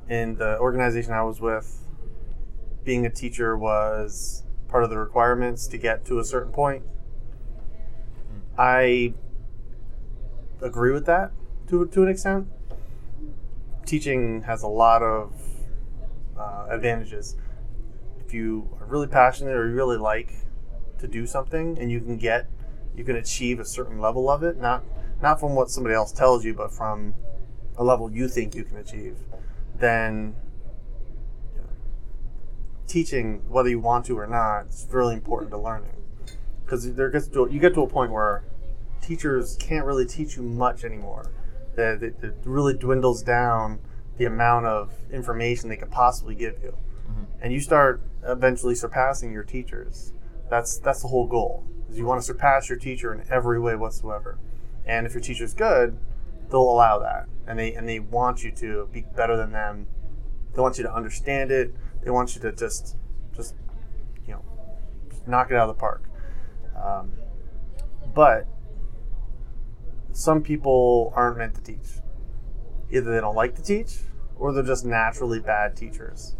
in 0.08 0.36
the 0.36 0.58
organization 0.58 1.12
I 1.12 1.22
was 1.22 1.38
with, 1.38 1.86
being 2.82 3.04
a 3.04 3.10
teacher 3.10 3.58
was 3.58 4.42
part 4.68 4.84
of 4.84 4.88
the 4.88 4.96
requirements 4.96 5.66
to 5.66 5.76
get 5.76 6.06
to 6.06 6.18
a 6.18 6.24
certain 6.24 6.50
point. 6.50 6.82
I 8.56 9.12
agree 10.62 10.92
with 10.92 11.04
that 11.04 11.32
to 11.68 11.86
to 11.86 12.02
an 12.04 12.08
extent. 12.08 12.48
Teaching 13.84 14.44
has 14.44 14.62
a 14.62 14.68
lot 14.68 15.02
of 15.02 15.34
uh, 16.38 16.66
advantages. 16.70 17.36
If 18.24 18.32
you 18.32 18.74
are 18.80 18.86
really 18.86 19.08
passionate 19.08 19.54
or 19.54 19.68
you 19.68 19.74
really 19.74 19.98
like 19.98 20.32
to 21.00 21.06
do 21.06 21.26
something, 21.26 21.78
and 21.78 21.92
you 21.92 22.00
can 22.00 22.16
get, 22.16 22.48
you 22.96 23.04
can 23.04 23.16
achieve 23.16 23.60
a 23.60 23.66
certain 23.66 24.00
level 24.00 24.30
of 24.30 24.42
it, 24.42 24.56
not 24.56 24.82
not 25.20 25.38
from 25.38 25.54
what 25.54 25.68
somebody 25.68 25.94
else 25.94 26.12
tells 26.12 26.46
you, 26.46 26.54
but 26.54 26.72
from 26.72 27.14
a 27.76 27.84
level 27.84 28.10
you 28.10 28.28
think 28.28 28.54
you 28.54 28.64
can 28.64 28.76
achieve, 28.76 29.16
then 29.76 30.34
you 31.54 31.60
know, 31.60 31.68
teaching, 32.86 33.42
whether 33.48 33.68
you 33.68 33.80
want 33.80 34.06
to 34.06 34.18
or 34.18 34.26
not, 34.26 34.66
is 34.66 34.86
really 34.90 35.14
important 35.14 35.50
to 35.50 35.58
learning. 35.58 35.90
Because 36.64 36.94
there 36.94 37.10
gets 37.10 37.28
to 37.28 37.48
you 37.50 37.60
get 37.60 37.74
to 37.74 37.82
a 37.82 37.86
point 37.86 38.10
where 38.10 38.44
teachers 39.02 39.56
can't 39.56 39.84
really 39.84 40.06
teach 40.06 40.36
you 40.36 40.42
much 40.42 40.84
anymore. 40.84 41.30
That 41.76 42.02
it, 42.02 42.16
it 42.22 42.36
really 42.44 42.74
dwindles 42.74 43.22
down 43.22 43.80
the 44.16 44.24
amount 44.24 44.66
of 44.66 44.92
information 45.12 45.68
they 45.68 45.76
could 45.76 45.90
possibly 45.90 46.34
give 46.34 46.62
you, 46.62 46.76
mm-hmm. 47.10 47.24
and 47.42 47.52
you 47.52 47.60
start 47.60 48.00
eventually 48.22 48.74
surpassing 48.74 49.32
your 49.32 49.42
teachers. 49.42 50.12
That's 50.48 50.78
that's 50.78 51.02
the 51.02 51.08
whole 51.08 51.26
goal. 51.26 51.64
Is 51.90 51.98
you 51.98 52.06
want 52.06 52.20
to 52.20 52.26
surpass 52.26 52.68
your 52.68 52.78
teacher 52.78 53.12
in 53.12 53.24
every 53.30 53.60
way 53.60 53.74
whatsoever. 53.74 54.38
And 54.86 55.06
if 55.06 55.14
your 55.14 55.22
teacher's 55.22 55.54
good, 55.54 55.98
they'll 56.50 56.60
allow 56.60 56.98
that, 57.00 57.26
and 57.46 57.58
they 57.58 57.74
and 57.74 57.88
they 57.88 58.00
want 58.00 58.44
you 58.44 58.50
to 58.52 58.88
be 58.92 59.04
better 59.16 59.36
than 59.36 59.52
them. 59.52 59.86
They 60.54 60.60
want 60.60 60.78
you 60.78 60.84
to 60.84 60.92
understand 60.92 61.50
it. 61.50 61.74
They 62.02 62.10
want 62.10 62.34
you 62.34 62.40
to 62.42 62.52
just 62.52 62.96
just 63.34 63.54
you 64.26 64.34
know 64.34 64.44
knock 65.26 65.50
it 65.50 65.56
out 65.56 65.68
of 65.68 65.76
the 65.76 65.80
park. 65.80 66.04
Um, 66.76 67.12
but 68.14 68.46
some 70.12 70.42
people 70.42 71.12
aren't 71.16 71.38
meant 71.38 71.54
to 71.56 71.60
teach. 71.60 72.00
Either 72.90 73.12
they 73.12 73.20
don't 73.20 73.34
like 73.34 73.56
to 73.56 73.62
teach, 73.62 73.98
or 74.36 74.52
they're 74.52 74.62
just 74.62 74.84
naturally 74.84 75.40
bad 75.40 75.76
teachers. 75.76 76.36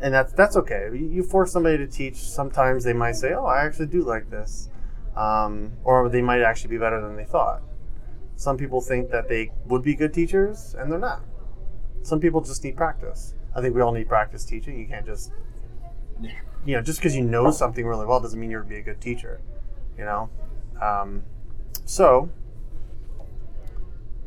And 0.00 0.12
that's 0.12 0.32
that's 0.32 0.56
okay. 0.56 0.88
You 0.92 1.08
you 1.08 1.22
force 1.22 1.52
somebody 1.52 1.78
to 1.78 1.86
teach. 1.86 2.16
Sometimes 2.16 2.84
they 2.84 2.92
might 2.92 3.16
say, 3.16 3.32
"Oh, 3.32 3.46
I 3.46 3.64
actually 3.64 3.86
do 3.86 4.02
like 4.02 4.30
this," 4.30 4.68
um, 5.16 5.72
or 5.84 6.08
they 6.08 6.22
might 6.22 6.42
actually 6.42 6.70
be 6.70 6.78
better 6.78 7.00
than 7.00 7.16
they 7.16 7.24
thought. 7.24 7.62
Some 8.36 8.56
people 8.56 8.80
think 8.80 9.10
that 9.10 9.28
they 9.28 9.50
would 9.66 9.82
be 9.82 9.94
good 9.94 10.12
teachers, 10.12 10.74
and 10.78 10.92
they're 10.92 10.98
not. 10.98 11.22
Some 12.02 12.20
people 12.20 12.40
just 12.40 12.62
need 12.62 12.76
practice. 12.76 13.34
I 13.54 13.60
think 13.62 13.74
we 13.74 13.80
all 13.80 13.92
need 13.92 14.08
practice 14.08 14.44
teaching. 14.44 14.78
You 14.78 14.86
can't 14.86 15.06
just, 15.06 15.32
you 16.20 16.76
know, 16.76 16.82
just 16.82 16.98
because 16.98 17.16
you 17.16 17.22
know 17.22 17.50
something 17.50 17.86
really 17.86 18.04
well 18.04 18.20
doesn't 18.20 18.38
mean 18.38 18.50
you're 18.50 18.60
going 18.60 18.68
to 18.70 18.74
be 18.76 18.80
a 18.80 18.94
good 18.94 19.00
teacher. 19.00 19.40
You 19.96 20.04
know, 20.04 20.30
um, 20.80 21.24
so 21.86 22.28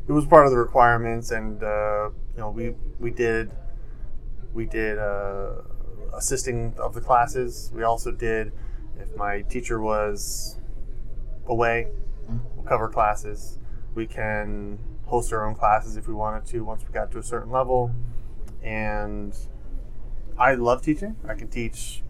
it 0.08 0.12
was 0.12 0.26
part 0.26 0.44
of 0.44 0.50
the 0.50 0.58
requirements, 0.58 1.30
and 1.30 1.62
uh, 1.62 2.10
you 2.34 2.38
know, 2.38 2.50
we 2.50 2.74
we 2.98 3.12
did 3.12 3.52
we 4.52 4.66
did 4.66 4.98
uh, 4.98 5.62
assisting 6.12 6.74
of 6.78 6.94
the 6.94 7.00
classes. 7.00 7.70
We 7.72 7.84
also 7.84 8.10
did 8.10 8.52
if 8.98 9.14
my 9.16 9.42
teacher 9.42 9.80
was 9.80 10.58
away, 11.46 11.86
we'll 12.56 12.64
cover 12.64 12.88
classes. 12.88 13.59
We 13.94 14.06
can 14.06 14.78
host 15.06 15.32
our 15.32 15.46
own 15.46 15.54
classes 15.54 15.96
if 15.96 16.06
we 16.06 16.14
wanted 16.14 16.46
to 16.46 16.64
once 16.64 16.84
we 16.86 16.92
got 16.92 17.10
to 17.12 17.18
a 17.18 17.22
certain 17.22 17.50
level. 17.50 17.90
And 18.62 19.36
I 20.38 20.54
love 20.54 20.82
teaching. 20.82 21.16
I 21.28 21.34
can 21.34 21.48
teach 21.48 22.02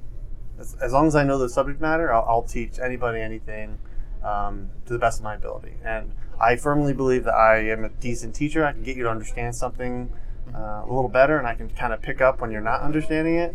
as, 0.59 0.75
as 0.75 0.93
long 0.93 1.07
as 1.07 1.17
I 1.17 1.25
know 1.25 1.39
the 1.39 1.49
subject 1.49 1.81
matter. 1.81 2.13
I'll, 2.13 2.25
I'll 2.29 2.43
teach 2.43 2.79
anybody 2.79 3.21
anything 3.21 3.79
um, 4.23 4.71
to 4.87 4.93
the 4.93 4.99
best 4.99 5.19
of 5.19 5.25
my 5.25 5.35
ability. 5.35 5.75
And 5.85 6.15
I 6.41 6.57
firmly 6.57 6.93
believe 6.93 7.25
that 7.25 7.35
I 7.35 7.59
am 7.71 7.85
a 7.85 7.89
decent 7.89 8.35
teacher. 8.35 8.65
I 8.65 8.73
can 8.73 8.83
get 8.83 8.97
you 8.97 9.05
to 9.05 9.11
understand 9.11 9.55
something 9.55 10.13
uh, 10.55 10.83
a 10.85 10.89
little 10.89 11.09
better, 11.09 11.39
and 11.39 11.47
I 11.47 11.55
can 11.55 11.71
kind 11.71 11.93
of 11.93 12.03
pick 12.03 12.21
up 12.21 12.41
when 12.41 12.51
you're 12.51 12.61
not 12.61 12.81
understanding 12.81 13.37
it. 13.37 13.55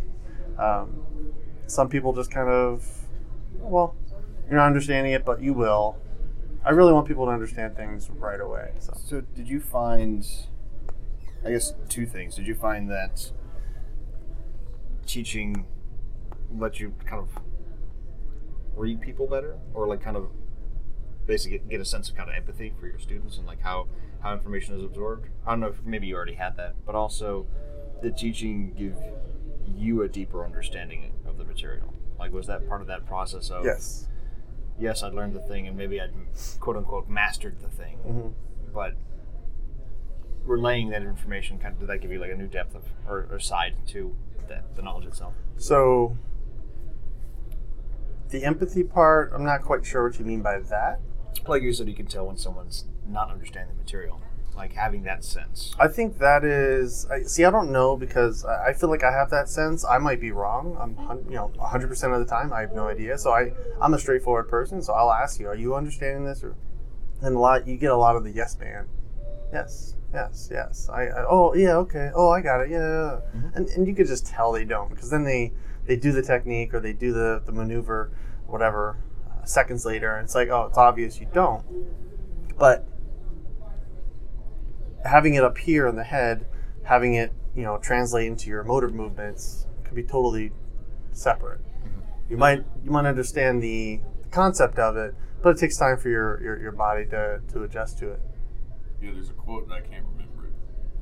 Um, 0.58 1.04
some 1.66 1.88
people 1.88 2.12
just 2.12 2.30
kind 2.30 2.48
of, 2.48 2.84
well, 3.58 3.94
you're 4.48 4.58
not 4.58 4.66
understanding 4.66 5.12
it, 5.12 5.24
but 5.24 5.42
you 5.42 5.52
will. 5.52 5.98
I 6.66 6.70
really 6.70 6.92
want 6.92 7.06
people 7.06 7.26
to 7.26 7.30
understand 7.30 7.76
things 7.76 8.10
right 8.10 8.40
away. 8.40 8.72
So 8.80 8.92
So, 8.96 9.20
did 9.20 9.48
you 9.48 9.60
find, 9.60 10.26
I 11.44 11.50
guess, 11.50 11.72
two 11.88 12.06
things. 12.06 12.34
Did 12.34 12.48
you 12.48 12.56
find 12.56 12.90
that 12.90 13.30
teaching 15.06 15.64
let 16.52 16.80
you 16.80 16.92
kind 17.04 17.22
of 17.22 17.28
read 18.74 19.00
people 19.00 19.28
better, 19.28 19.58
or 19.74 19.86
like 19.86 20.02
kind 20.02 20.16
of 20.16 20.28
basically 21.24 21.58
get, 21.58 21.68
get 21.68 21.80
a 21.80 21.84
sense 21.84 22.08
of 22.08 22.16
kind 22.16 22.28
of 22.28 22.34
empathy 22.34 22.72
for 22.80 22.88
your 22.88 22.98
students 22.98 23.38
and 23.38 23.46
like 23.46 23.62
how, 23.62 23.86
how 24.20 24.32
information 24.32 24.74
is 24.74 24.82
absorbed? 24.82 25.28
I 25.46 25.50
don't 25.50 25.60
know 25.60 25.68
if 25.68 25.84
maybe 25.84 26.08
you 26.08 26.16
already 26.16 26.34
had 26.34 26.56
that, 26.56 26.74
but 26.84 26.96
also 26.96 27.46
did 28.02 28.16
teaching 28.16 28.74
give 28.76 28.96
you 29.76 30.02
a 30.02 30.08
deeper 30.08 30.44
understanding 30.44 31.12
of 31.26 31.38
the 31.38 31.44
material? 31.44 31.94
Like, 32.18 32.32
was 32.32 32.48
that 32.48 32.66
part 32.68 32.80
of 32.80 32.88
that 32.88 33.06
process 33.06 33.50
of 33.50 33.64
yes, 33.64 34.08
yes, 34.78 35.02
I 35.02 35.08
learned 35.08 35.34
the 35.34 35.40
thing 35.40 35.66
and 35.66 35.76
maybe 35.76 36.00
I'd 36.00 36.12
quote 36.60 36.76
unquote 36.76 37.08
mastered 37.08 37.60
the 37.60 37.68
thing, 37.68 37.98
Mhm. 38.06 38.32
but 38.72 38.94
relaying 40.44 40.90
that 40.90 41.02
information 41.02 41.58
kind 41.58 41.74
of 41.74 41.80
did 41.80 41.88
that 41.88 41.98
give 42.00 42.12
you 42.12 42.18
like 42.20 42.30
a 42.30 42.36
new 42.36 42.46
depth 42.46 42.74
of 42.74 42.84
or, 43.08 43.26
or 43.30 43.38
side 43.40 43.74
to 43.88 44.14
that 44.48 44.76
the 44.76 44.82
knowledge 44.82 45.06
itself? 45.06 45.34
So 45.56 46.16
the 48.28 48.44
empathy 48.44 48.82
part, 48.84 49.32
I'm 49.34 49.44
not 49.44 49.62
quite 49.62 49.84
sure 49.86 50.06
what 50.08 50.18
you 50.18 50.24
mean 50.24 50.42
by 50.42 50.58
that. 50.58 51.00
Like 51.46 51.62
you 51.62 51.72
said, 51.72 51.88
you 51.88 51.94
can 51.94 52.06
tell 52.06 52.26
when 52.26 52.36
someone's 52.36 52.86
not 53.08 53.30
understanding 53.30 53.76
the 53.76 53.82
material, 53.82 54.20
like 54.56 54.72
having 54.72 55.02
that 55.02 55.22
sense. 55.22 55.74
I 55.78 55.88
think 55.88 56.18
that 56.18 56.44
is. 56.44 57.06
I, 57.10 57.22
see, 57.22 57.44
I 57.44 57.50
don't 57.50 57.70
know 57.70 57.96
because 57.96 58.44
I 58.44 58.72
feel 58.72 58.88
like 58.88 59.04
I 59.04 59.12
have 59.12 59.30
that 59.30 59.48
sense. 59.48 59.84
I 59.84 59.98
might 59.98 60.20
be 60.20 60.32
wrong. 60.32 60.76
I'm, 60.80 61.24
you 61.28 61.36
know, 61.36 61.52
100 61.56 61.88
percent 61.88 62.12
of 62.12 62.20
the 62.20 62.26
time 62.26 62.52
I 62.52 62.62
have 62.62 62.72
no 62.72 62.88
idea. 62.88 63.18
So 63.18 63.32
I, 63.32 63.52
I'm 63.80 63.94
a 63.94 63.98
straightforward 63.98 64.48
person. 64.48 64.82
So 64.82 64.94
I'll 64.94 65.12
ask 65.12 65.38
you, 65.38 65.46
are 65.48 65.54
you 65.54 65.74
understanding 65.74 66.24
this? 66.24 66.42
Or, 66.42 66.56
and 67.20 67.36
a 67.36 67.38
lot, 67.38 67.66
you 67.66 67.76
get 67.76 67.90
a 67.90 67.96
lot 67.96 68.16
of 68.16 68.24
the 68.24 68.30
yes 68.30 68.58
man. 68.58 68.88
Yes, 69.52 69.94
yes, 70.12 70.48
yes. 70.50 70.88
I, 70.88 71.06
I 71.06 71.24
oh 71.28 71.54
yeah, 71.54 71.76
okay. 71.76 72.10
Oh, 72.14 72.30
I 72.30 72.40
got 72.40 72.62
it. 72.62 72.70
Yeah, 72.70 73.20
yeah. 73.34 73.50
and 73.54 73.68
and 73.68 73.86
you 73.86 73.94
could 73.94 74.06
just 74.06 74.26
tell 74.26 74.52
they 74.52 74.64
don't 74.64 74.90
because 74.90 75.10
then 75.10 75.24
they 75.24 75.52
they 75.86 75.96
do 75.96 76.12
the 76.12 76.22
technique 76.22 76.74
or 76.74 76.80
they 76.80 76.92
do 76.92 77.12
the 77.12 77.42
the 77.44 77.52
maneuver, 77.52 78.10
whatever. 78.46 78.98
Uh, 79.28 79.44
seconds 79.44 79.84
later, 79.84 80.16
and 80.16 80.24
it's 80.24 80.34
like, 80.34 80.48
oh, 80.48 80.66
it's 80.66 80.78
obvious 80.78 81.20
you 81.20 81.28
don't. 81.32 81.64
But 82.58 82.86
having 85.06 85.34
it 85.34 85.44
up 85.44 85.56
here 85.58 85.86
in 85.86 85.96
the 85.96 86.04
head, 86.04 86.46
having 86.82 87.14
it, 87.14 87.32
you 87.54 87.62
know, 87.62 87.78
translate 87.78 88.26
into 88.26 88.48
your 88.50 88.62
motor 88.64 88.88
movements 88.88 89.66
could 89.84 89.94
be 89.94 90.02
totally 90.02 90.52
separate. 91.12 91.60
Mm-hmm. 91.60 92.00
You 92.30 92.36
might 92.36 92.64
you 92.84 92.90
might 92.90 93.06
understand 93.06 93.62
the 93.62 94.00
concept 94.30 94.78
of 94.78 94.96
it, 94.96 95.14
but 95.42 95.50
it 95.56 95.58
takes 95.58 95.76
time 95.76 95.96
for 95.96 96.08
your, 96.08 96.42
your, 96.42 96.60
your 96.60 96.72
body 96.72 97.04
to, 97.06 97.40
to 97.52 97.62
adjust 97.62 97.98
to 97.98 98.10
it. 98.10 98.20
Yeah, 99.02 99.12
there's 99.12 99.30
a 99.30 99.34
quote 99.34 99.64
and 99.64 99.72
I 99.72 99.80
can't 99.80 100.04
remember 100.12 100.46
it, 100.46 100.52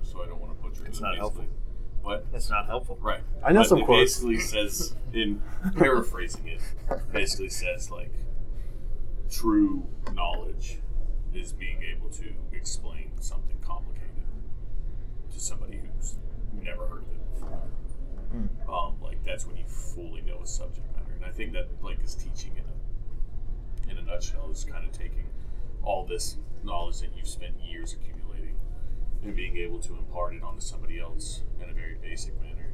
so 0.02 0.22
I 0.22 0.26
don't 0.26 0.40
want 0.40 0.56
to 0.56 0.62
butcher 0.62 0.84
it. 0.84 0.88
It's 0.88 1.00
not 1.00 1.16
helpful. 1.16 1.42
basically- 1.42 1.58
What? 2.02 2.32
That's 2.32 2.50
not 2.50 2.66
helpful. 2.66 2.98
Right. 3.00 3.22
I 3.44 3.52
know 3.52 3.60
But 3.60 3.68
some 3.68 3.78
it 3.78 3.84
quotes. 3.86 4.14
basically 4.20 4.38
says, 4.40 4.94
in 5.12 5.40
paraphrasing 5.76 6.46
it, 6.48 6.60
basically 7.12 7.48
says 7.48 7.90
like 7.90 8.12
true 9.30 9.86
knowledge 10.12 10.78
is 11.34 11.52
being 11.52 11.82
able 11.82 12.08
to 12.10 12.32
explain 12.52 13.10
something 13.20 13.53
complicated 13.53 13.53
to 15.34 15.40
somebody 15.40 15.78
who's 15.78 16.16
never 16.62 16.86
heard 16.86 17.02
of 17.02 17.10
it 17.10 17.34
before. 17.34 17.62
Um, 18.68 18.96
like 19.00 19.22
that's 19.24 19.46
when 19.46 19.56
you 19.56 19.64
fully 19.66 20.20
know 20.22 20.40
a 20.42 20.46
subject 20.46 20.86
matter, 20.92 21.12
and 21.14 21.24
I 21.24 21.30
think 21.30 21.52
that 21.52 21.68
like 21.82 22.02
is 22.02 22.14
teaching 22.14 22.52
in 22.56 22.64
a 22.64 23.90
in 23.90 23.98
a 23.98 24.02
nutshell 24.02 24.50
is 24.50 24.64
kind 24.64 24.84
of 24.84 24.92
taking 24.92 25.26
all 25.82 26.04
this 26.04 26.36
knowledge 26.64 27.00
that 27.00 27.10
you've 27.16 27.28
spent 27.28 27.54
years 27.60 27.92
accumulating 27.92 28.56
and 29.22 29.36
being 29.36 29.56
able 29.58 29.78
to 29.80 29.96
impart 29.96 30.34
it 30.34 30.42
onto 30.42 30.60
somebody 30.60 30.98
else 30.98 31.42
in 31.62 31.68
a 31.68 31.72
very 31.72 31.96
basic 32.02 32.34
manner 32.40 32.72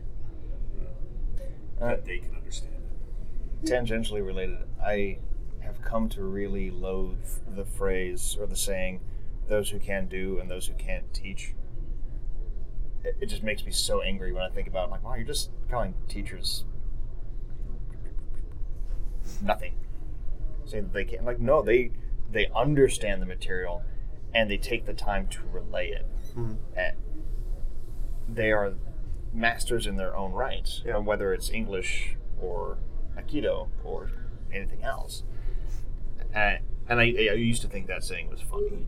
uh, 1.81 1.89
that 1.89 2.05
they 2.05 2.19
can 2.19 2.35
understand 2.35 2.75
it. 2.75 3.67
Tangentially 3.67 4.25
related, 4.25 4.59
I 4.83 5.19
have 5.61 5.83
come 5.83 6.09
to 6.11 6.23
really 6.23 6.71
loathe 6.71 7.27
the 7.55 7.65
phrase 7.65 8.37
or 8.39 8.47
the 8.47 8.57
saying, 8.57 9.01
those 9.49 9.71
who 9.71 9.79
can 9.79 10.07
do 10.07 10.39
and 10.39 10.51
those 10.51 10.67
who 10.67 10.75
can't 10.75 11.13
teach. 11.13 11.55
It, 13.05 13.17
it 13.21 13.27
just 13.27 13.43
makes 13.43 13.65
me 13.65 13.73
so 13.73 14.01
angry 14.03 14.33
when 14.33 14.43
I 14.43 14.51
think 14.51 14.69
about 14.69 14.91
like, 14.91 15.03
wow, 15.03 15.15
you're 15.15 15.25
just 15.25 15.51
calling 15.71 15.95
teachers 16.09 16.65
nothing. 19.43 19.75
Saying 20.67 20.85
that 20.85 20.93
they 20.93 21.05
can't 21.05 21.25
like 21.25 21.41
no, 21.41 21.63
they 21.63 21.93
they 22.31 22.49
understand 22.55 23.21
the 23.23 23.27
material 23.27 23.83
and 24.35 24.51
they 24.51 24.59
take 24.59 24.87
the 24.87 24.95
time 24.95 25.27
to 25.29 25.41
relay 25.51 25.89
it. 25.91 26.07
Mhm. 26.37 26.57
And 26.77 26.97
they 28.29 28.53
are 28.53 28.75
masters 29.33 29.87
in 29.87 29.97
their 29.97 30.17
own 30.17 30.33
right, 30.33 30.69
Yeah. 30.85 30.99
whether 30.99 31.33
it's 31.33 31.51
English 31.51 32.17
or 32.41 32.79
Aikido 33.17 33.69
or 33.85 34.11
anything 34.53 34.83
else. 34.83 35.25
And, 36.33 36.61
and 36.89 37.01
I, 37.01 37.05
I 37.05 37.35
used 37.35 37.63
to 37.63 37.69
think 37.69 37.87
that 37.89 38.05
saying 38.05 38.29
was 38.31 38.41
funny. 38.41 38.87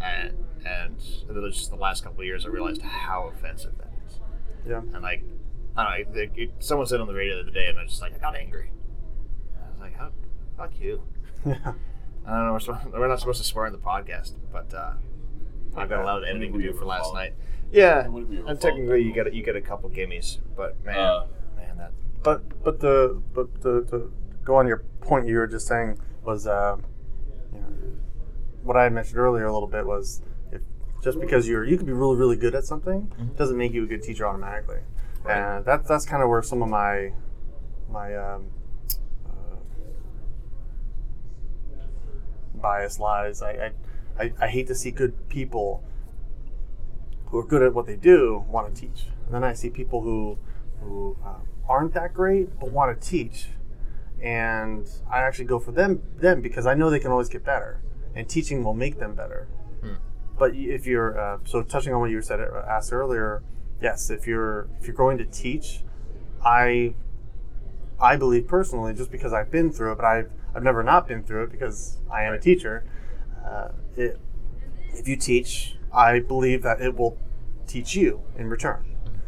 And, 0.00 0.44
and 0.66 0.96
it 1.28 1.34
was 1.34 1.56
just 1.56 1.70
the 1.70 1.76
last 1.76 2.04
couple 2.04 2.20
of 2.20 2.26
years 2.26 2.44
I 2.46 2.48
realized 2.48 2.82
how 2.82 3.28
offensive 3.34 3.76
that 3.78 3.90
is. 4.06 4.20
Yeah. 4.66 4.78
And 4.94 5.02
like, 5.02 5.24
I 5.76 5.82
don't 6.04 6.14
know, 6.14 6.20
it, 6.22 6.30
it, 6.36 6.50
someone 6.58 6.86
said 6.86 7.00
on 7.00 7.06
the 7.06 7.14
radio 7.14 7.36
the 7.36 7.42
other 7.42 7.50
day, 7.50 7.66
and 7.66 7.78
I 7.78 7.82
was 7.82 7.92
just 7.92 8.02
like, 8.02 8.14
I 8.14 8.18
got 8.18 8.36
angry. 8.36 8.70
I 9.64 9.70
was 9.70 9.80
like, 9.80 9.96
how, 9.96 10.10
fuck 10.56 10.72
you. 10.80 11.02
Yeah. 11.46 11.74
I 12.26 12.30
don't 12.38 12.46
know. 12.46 12.52
We're, 12.54 12.58
supposed, 12.60 12.86
we're 12.92 13.06
not 13.06 13.20
supposed 13.20 13.40
to 13.40 13.46
swear 13.46 13.66
in 13.66 13.72
the 13.72 13.78
podcast, 13.78 14.32
but 14.52 14.74
uh, 14.74 14.94
I've 15.76 15.88
got 15.88 16.00
a 16.02 16.04
lot 16.04 16.18
of 16.18 16.24
editing 16.28 16.52
to 16.54 16.58
do 16.60 16.72
for 16.72 16.84
last 16.84 17.02
followed- 17.04 17.14
night. 17.14 17.34
Yeah, 17.70 18.06
When 18.08 18.22
did 18.22 18.30
we 18.30 18.38
ever 18.38 18.48
and 18.48 18.60
follow 18.60 18.70
technically 18.72 19.02
you 19.02 19.12
get 19.12 19.26
a, 19.28 19.34
you 19.34 19.42
get 19.44 19.54
a 19.56 19.60
couple 19.60 19.90
gimmies, 19.90 20.38
but 20.56 20.82
man, 20.84 20.96
Uh, 20.98 21.26
man, 21.56 21.76
that 21.78 21.92
But 22.22 22.62
but 22.64 22.78
the 22.80 23.20
but 23.34 23.60
the, 23.60 23.82
to 23.90 24.12
go 24.44 24.54
on 24.56 24.66
your 24.68 24.84
point 25.00 25.26
you 25.26 25.36
were 25.36 25.46
just 25.48 25.66
saying 25.68 25.98
was 26.24 26.46
uh, 26.46 26.76
you 26.78 26.82
know, 26.82 26.88
what 28.66 28.76
I 28.76 28.84
had 28.84 28.92
mentioned 28.92 29.18
earlier 29.18 29.46
a 29.46 29.52
little 29.52 29.68
bit 29.68 29.86
was 29.86 30.20
if 30.52 30.60
just 31.02 31.20
because 31.20 31.46
you're 31.48 31.64
you 31.64 31.76
could 31.76 31.86
be 31.86 31.92
really 31.92 32.16
really 32.16 32.36
good 32.36 32.54
at 32.54 32.64
something 32.64 33.10
doesn't 33.36 33.56
make 33.56 33.72
you 33.72 33.84
a 33.84 33.86
good 33.86 34.02
teacher 34.02 34.26
automatically, 34.26 34.80
Right. 35.24 35.38
and 35.38 35.64
that's 35.64 35.88
that's 35.88 36.04
kind 36.04 36.22
of 36.22 36.28
where 36.28 36.42
some 36.42 36.62
of 36.62 36.68
my 36.68 37.12
my 37.90 38.14
um, 38.16 38.46
uh, 39.26 39.56
bias 42.54 42.98
lies. 42.98 43.42
I, 43.42 43.50
I 43.50 43.72
I 44.24 44.32
I 44.42 44.48
hate 44.48 44.66
to 44.68 44.74
see 44.74 44.90
good 44.90 45.28
people 45.28 45.82
who 47.26 47.38
are 47.38 47.44
good 47.46 47.62
at 47.62 47.74
what 47.74 47.86
they 47.86 47.96
do 47.96 48.44
want 48.48 48.74
to 48.74 48.80
teach, 48.80 49.06
and 49.26 49.34
then 49.34 49.44
I 49.44 49.52
see 49.52 49.70
people 49.70 50.02
who 50.02 50.38
who 50.80 51.16
um, 51.24 51.48
aren't 51.68 51.94
that 51.94 52.14
great 52.14 52.58
but 52.60 52.70
want 52.70 53.00
to 53.00 53.08
teach, 53.08 53.48
and 54.22 54.88
I 55.10 55.20
actually 55.22 55.46
go 55.46 55.58
for 55.58 55.72
them 55.72 56.02
them 56.18 56.40
because 56.40 56.66
I 56.66 56.74
know 56.74 56.90
they 56.90 57.00
can 57.00 57.10
always 57.10 57.28
get 57.28 57.44
better, 57.44 57.80
and 58.16 58.28
teaching 58.28 58.64
will 58.64 58.74
make 58.74 58.98
them 58.98 59.14
better. 59.14 59.46
But 60.38 60.54
if 60.54 60.86
you're 60.86 61.18
uh, 61.18 61.38
so 61.44 61.62
touching 61.62 61.94
on 61.94 62.00
what 62.00 62.10
you 62.10 62.20
said 62.20 62.40
uh, 62.40 62.62
asked 62.68 62.92
earlier, 62.92 63.42
yes, 63.80 64.10
if 64.10 64.26
you're 64.26 64.68
if 64.78 64.86
you're 64.86 64.96
going 64.96 65.18
to 65.18 65.24
teach, 65.24 65.82
I 66.44 66.94
I 67.98 68.16
believe 68.16 68.46
personally, 68.46 68.92
just 68.92 69.10
because 69.10 69.32
I've 69.32 69.50
been 69.50 69.72
through 69.72 69.92
it, 69.92 69.96
but 69.96 70.04
I've 70.04 70.30
I've 70.54 70.62
never 70.62 70.82
not 70.82 71.08
been 71.08 71.22
through 71.22 71.44
it 71.44 71.50
because 71.50 71.98
I 72.12 72.24
am 72.24 72.34
a 72.34 72.38
teacher. 72.38 72.84
Uh, 73.44 73.68
it, 73.96 74.20
if 74.92 75.08
you 75.08 75.16
teach, 75.16 75.76
I 75.92 76.20
believe 76.20 76.62
that 76.62 76.80
it 76.80 76.96
will 76.96 77.16
teach 77.66 77.94
you 77.94 78.22
in 78.36 78.48
return. 78.48 78.84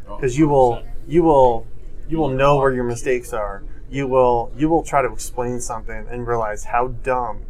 Oh, 0.06 0.16
because 0.16 0.36
you 0.36 0.46
will 0.48 0.82
you 1.06 1.22
will 1.22 1.66
you 2.08 2.18
will 2.18 2.28
know 2.28 2.58
where 2.58 2.72
your 2.72 2.84
mistakes 2.84 3.32
are. 3.32 3.64
You 3.88 4.06
will 4.06 4.52
you 4.58 4.68
will 4.68 4.82
try 4.82 5.00
to 5.00 5.10
explain 5.10 5.60
something 5.62 6.06
and 6.10 6.26
realize 6.26 6.64
how 6.64 6.88
dumb 6.88 7.44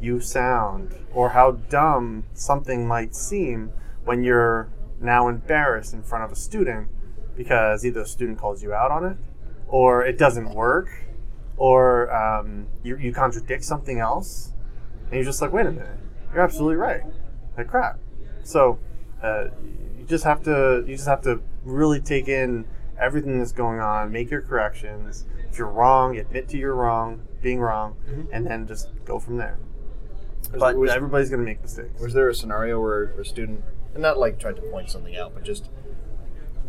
you 0.00 0.20
sound 0.20 0.94
or 1.12 1.30
how 1.30 1.52
dumb 1.52 2.24
something 2.34 2.86
might 2.86 3.14
seem 3.14 3.70
when 4.04 4.22
you're 4.22 4.68
now 5.00 5.28
embarrassed 5.28 5.92
in 5.92 6.02
front 6.02 6.24
of 6.24 6.32
a 6.32 6.36
student 6.36 6.88
because 7.36 7.84
either 7.84 8.00
a 8.00 8.06
student 8.06 8.38
calls 8.38 8.62
you 8.62 8.72
out 8.72 8.90
on 8.90 9.04
it 9.04 9.16
or 9.68 10.04
it 10.04 10.18
doesn't 10.18 10.50
work 10.54 10.88
or 11.56 12.14
um, 12.14 12.66
you, 12.82 12.96
you 12.96 13.12
contradict 13.12 13.64
something 13.64 13.98
else 13.98 14.52
and 15.06 15.14
you're 15.14 15.24
just 15.24 15.40
like 15.40 15.52
wait 15.52 15.66
a 15.66 15.70
minute 15.70 15.98
you're 16.32 16.42
absolutely 16.42 16.76
right. 16.76 17.02
Like 17.56 17.68
crap. 17.68 17.98
So 18.44 18.78
uh, 19.22 19.46
you 19.98 20.04
just 20.06 20.24
have 20.24 20.42
to 20.44 20.84
you 20.86 20.94
just 20.94 21.08
have 21.08 21.22
to 21.22 21.40
really 21.64 22.00
take 22.00 22.28
in 22.28 22.66
everything 23.00 23.38
that's 23.38 23.52
going 23.52 23.80
on 23.80 24.10
make 24.12 24.30
your 24.30 24.42
corrections. 24.42 25.26
If 25.50 25.58
you're 25.58 25.68
wrong 25.68 26.16
admit 26.16 26.48
to 26.50 26.58
you're 26.58 26.74
wrong 26.74 27.22
being 27.42 27.60
wrong 27.60 27.96
and 28.32 28.46
then 28.46 28.66
just 28.66 28.88
go 29.04 29.18
from 29.18 29.36
there 29.36 29.58
but 30.56 30.76
was, 30.76 30.90
everybody's 30.90 31.30
going 31.30 31.40
to 31.40 31.46
make 31.46 31.60
mistakes 31.60 32.00
was 32.00 32.14
there 32.14 32.28
a 32.28 32.34
scenario 32.34 32.80
where 32.80 33.04
a 33.20 33.24
student, 33.24 33.62
and 33.94 34.02
not 34.02 34.18
like 34.18 34.38
tried 34.38 34.56
to 34.56 34.62
point 34.62 34.90
something 34.90 35.16
out, 35.16 35.34
but 35.34 35.44
just 35.44 35.68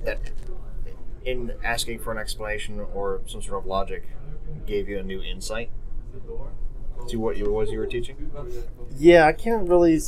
that 0.03 0.19
in 1.25 1.51
asking 1.63 1.99
for 1.99 2.11
an 2.11 2.17
explanation 2.17 2.79
or 2.93 3.21
some 3.25 3.41
sort 3.41 3.59
of 3.59 3.65
logic, 3.65 4.07
gave 4.65 4.87
you 4.87 4.97
a 4.99 5.03
new 5.03 5.21
insight 5.21 5.69
to 7.07 7.19
what 7.19 7.37
you 7.37 7.49
was 7.51 7.71
you 7.71 7.79
were 7.79 7.85
teaching? 7.85 8.31
yeah 8.97 9.25
i 9.25 9.31
can't 9.31 9.69
really 9.69 9.99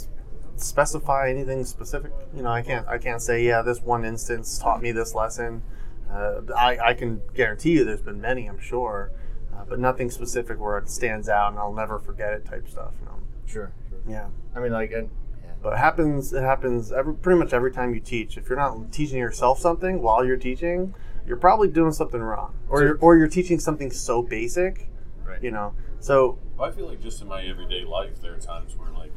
specify 0.57 1.29
anything 1.29 1.63
specific 1.63 2.11
you 2.35 2.43
know 2.43 2.51
i 2.51 2.61
can't 2.61 2.87
i 2.87 2.97
can't 2.97 3.21
say 3.21 3.43
yeah 3.45 3.61
this 3.61 3.81
one 3.81 4.03
instance 4.03 4.57
taught 4.59 4.81
me 4.81 4.91
this 4.91 5.15
lesson 5.15 5.61
uh, 6.11 6.41
I, 6.55 6.77
I 6.77 6.93
can 6.93 7.21
guarantee 7.33 7.71
you 7.71 7.85
there's 7.85 8.01
been 8.01 8.19
many 8.19 8.47
i'm 8.47 8.59
sure 8.59 9.11
uh, 9.55 9.63
but 9.67 9.79
nothing 9.79 10.09
specific 10.09 10.59
where 10.59 10.77
it 10.77 10.89
stands 10.89 11.29
out 11.29 11.51
and 11.51 11.59
i'll 11.59 11.73
never 11.73 11.99
forget 11.99 12.33
it 12.33 12.45
type 12.45 12.67
stuff. 12.67 12.93
Sure. 13.51 13.71
yeah 14.07 14.27
I 14.55 14.59
mean, 14.59 14.71
like, 14.71 14.91
and, 14.91 15.09
yeah. 15.43 15.51
But 15.61 15.73
it 15.73 15.79
happens. 15.79 16.33
It 16.33 16.43
happens 16.43 16.91
every 16.91 17.13
pretty 17.13 17.39
much 17.39 17.53
every 17.53 17.71
time 17.71 17.93
you 17.93 17.99
teach. 17.99 18.37
If 18.37 18.49
you're 18.49 18.57
not 18.57 18.91
teaching 18.91 19.17
yourself 19.17 19.59
something 19.59 20.01
while 20.01 20.25
you're 20.25 20.37
teaching, 20.37 20.93
you're 21.25 21.37
probably 21.37 21.69
doing 21.69 21.91
something 21.91 22.19
wrong, 22.19 22.53
or 22.69 22.83
you're, 22.83 22.97
or 22.99 23.17
you're 23.17 23.27
teaching 23.27 23.59
something 23.59 23.91
so 23.91 24.21
basic, 24.21 24.89
right. 25.25 25.41
you 25.41 25.51
know. 25.51 25.73
So 25.99 26.39
I 26.59 26.71
feel 26.71 26.87
like 26.87 27.01
just 27.01 27.21
in 27.21 27.27
my 27.27 27.43
everyday 27.43 27.85
life, 27.85 28.21
there 28.21 28.33
are 28.33 28.39
times 28.39 28.75
where 28.75 28.91
like 28.91 29.13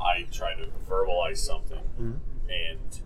I 0.00 0.26
try 0.32 0.54
to 0.54 0.68
verbalize 0.88 1.38
something, 1.38 1.82
mm-hmm. 2.00 2.12
and 2.50 3.00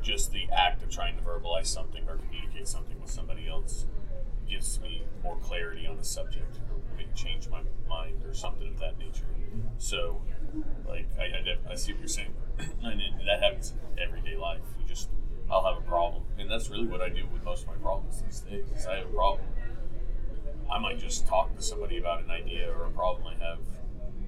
just 0.00 0.32
the 0.32 0.46
act 0.52 0.82
of 0.82 0.90
trying 0.90 1.16
to 1.16 1.22
verbalize 1.22 1.66
something 1.66 2.08
or 2.08 2.16
communicate 2.16 2.68
something 2.68 3.00
with 3.00 3.10
somebody 3.10 3.48
else 3.48 3.86
gives 4.48 4.80
me 4.80 5.02
more 5.22 5.36
clarity 5.36 5.86
on 5.86 5.96
the 5.96 6.04
subject, 6.04 6.58
or 6.70 6.80
maybe 6.96 7.10
change 7.14 7.48
my 7.48 7.62
mind 7.88 8.24
or 8.24 8.34
something 8.34 8.68
of 8.68 8.78
that 8.80 8.98
nature. 8.98 9.24
So, 9.78 10.20
like, 10.86 11.06
I, 11.18 11.24
I, 11.24 11.72
I 11.72 11.74
see 11.74 11.92
what 11.92 12.00
you're 12.00 12.08
saying, 12.08 12.34
and 12.82 13.00
it, 13.00 13.12
that 13.26 13.42
happens 13.42 13.74
in 13.92 14.02
everyday 14.02 14.36
life. 14.36 14.62
You 14.80 14.86
just 14.86 15.08
I'll 15.50 15.64
have 15.64 15.76
a 15.76 15.86
problem, 15.86 16.22
and 16.38 16.50
that's 16.50 16.70
really 16.70 16.86
what 16.86 17.00
I 17.00 17.08
do 17.08 17.26
with 17.32 17.44
most 17.44 17.62
of 17.62 17.68
my 17.68 17.74
problems 17.74 18.22
these 18.22 18.40
days. 18.40 18.66
Is 18.76 18.86
I 18.86 18.96
have 18.96 19.06
a 19.06 19.10
problem. 19.10 19.46
I 20.70 20.78
might 20.78 20.98
just 20.98 21.26
talk 21.26 21.54
to 21.56 21.62
somebody 21.62 21.98
about 21.98 22.24
an 22.24 22.30
idea 22.30 22.70
or 22.70 22.86
a 22.86 22.90
problem 22.90 23.26
I 23.26 23.44
have 23.44 23.58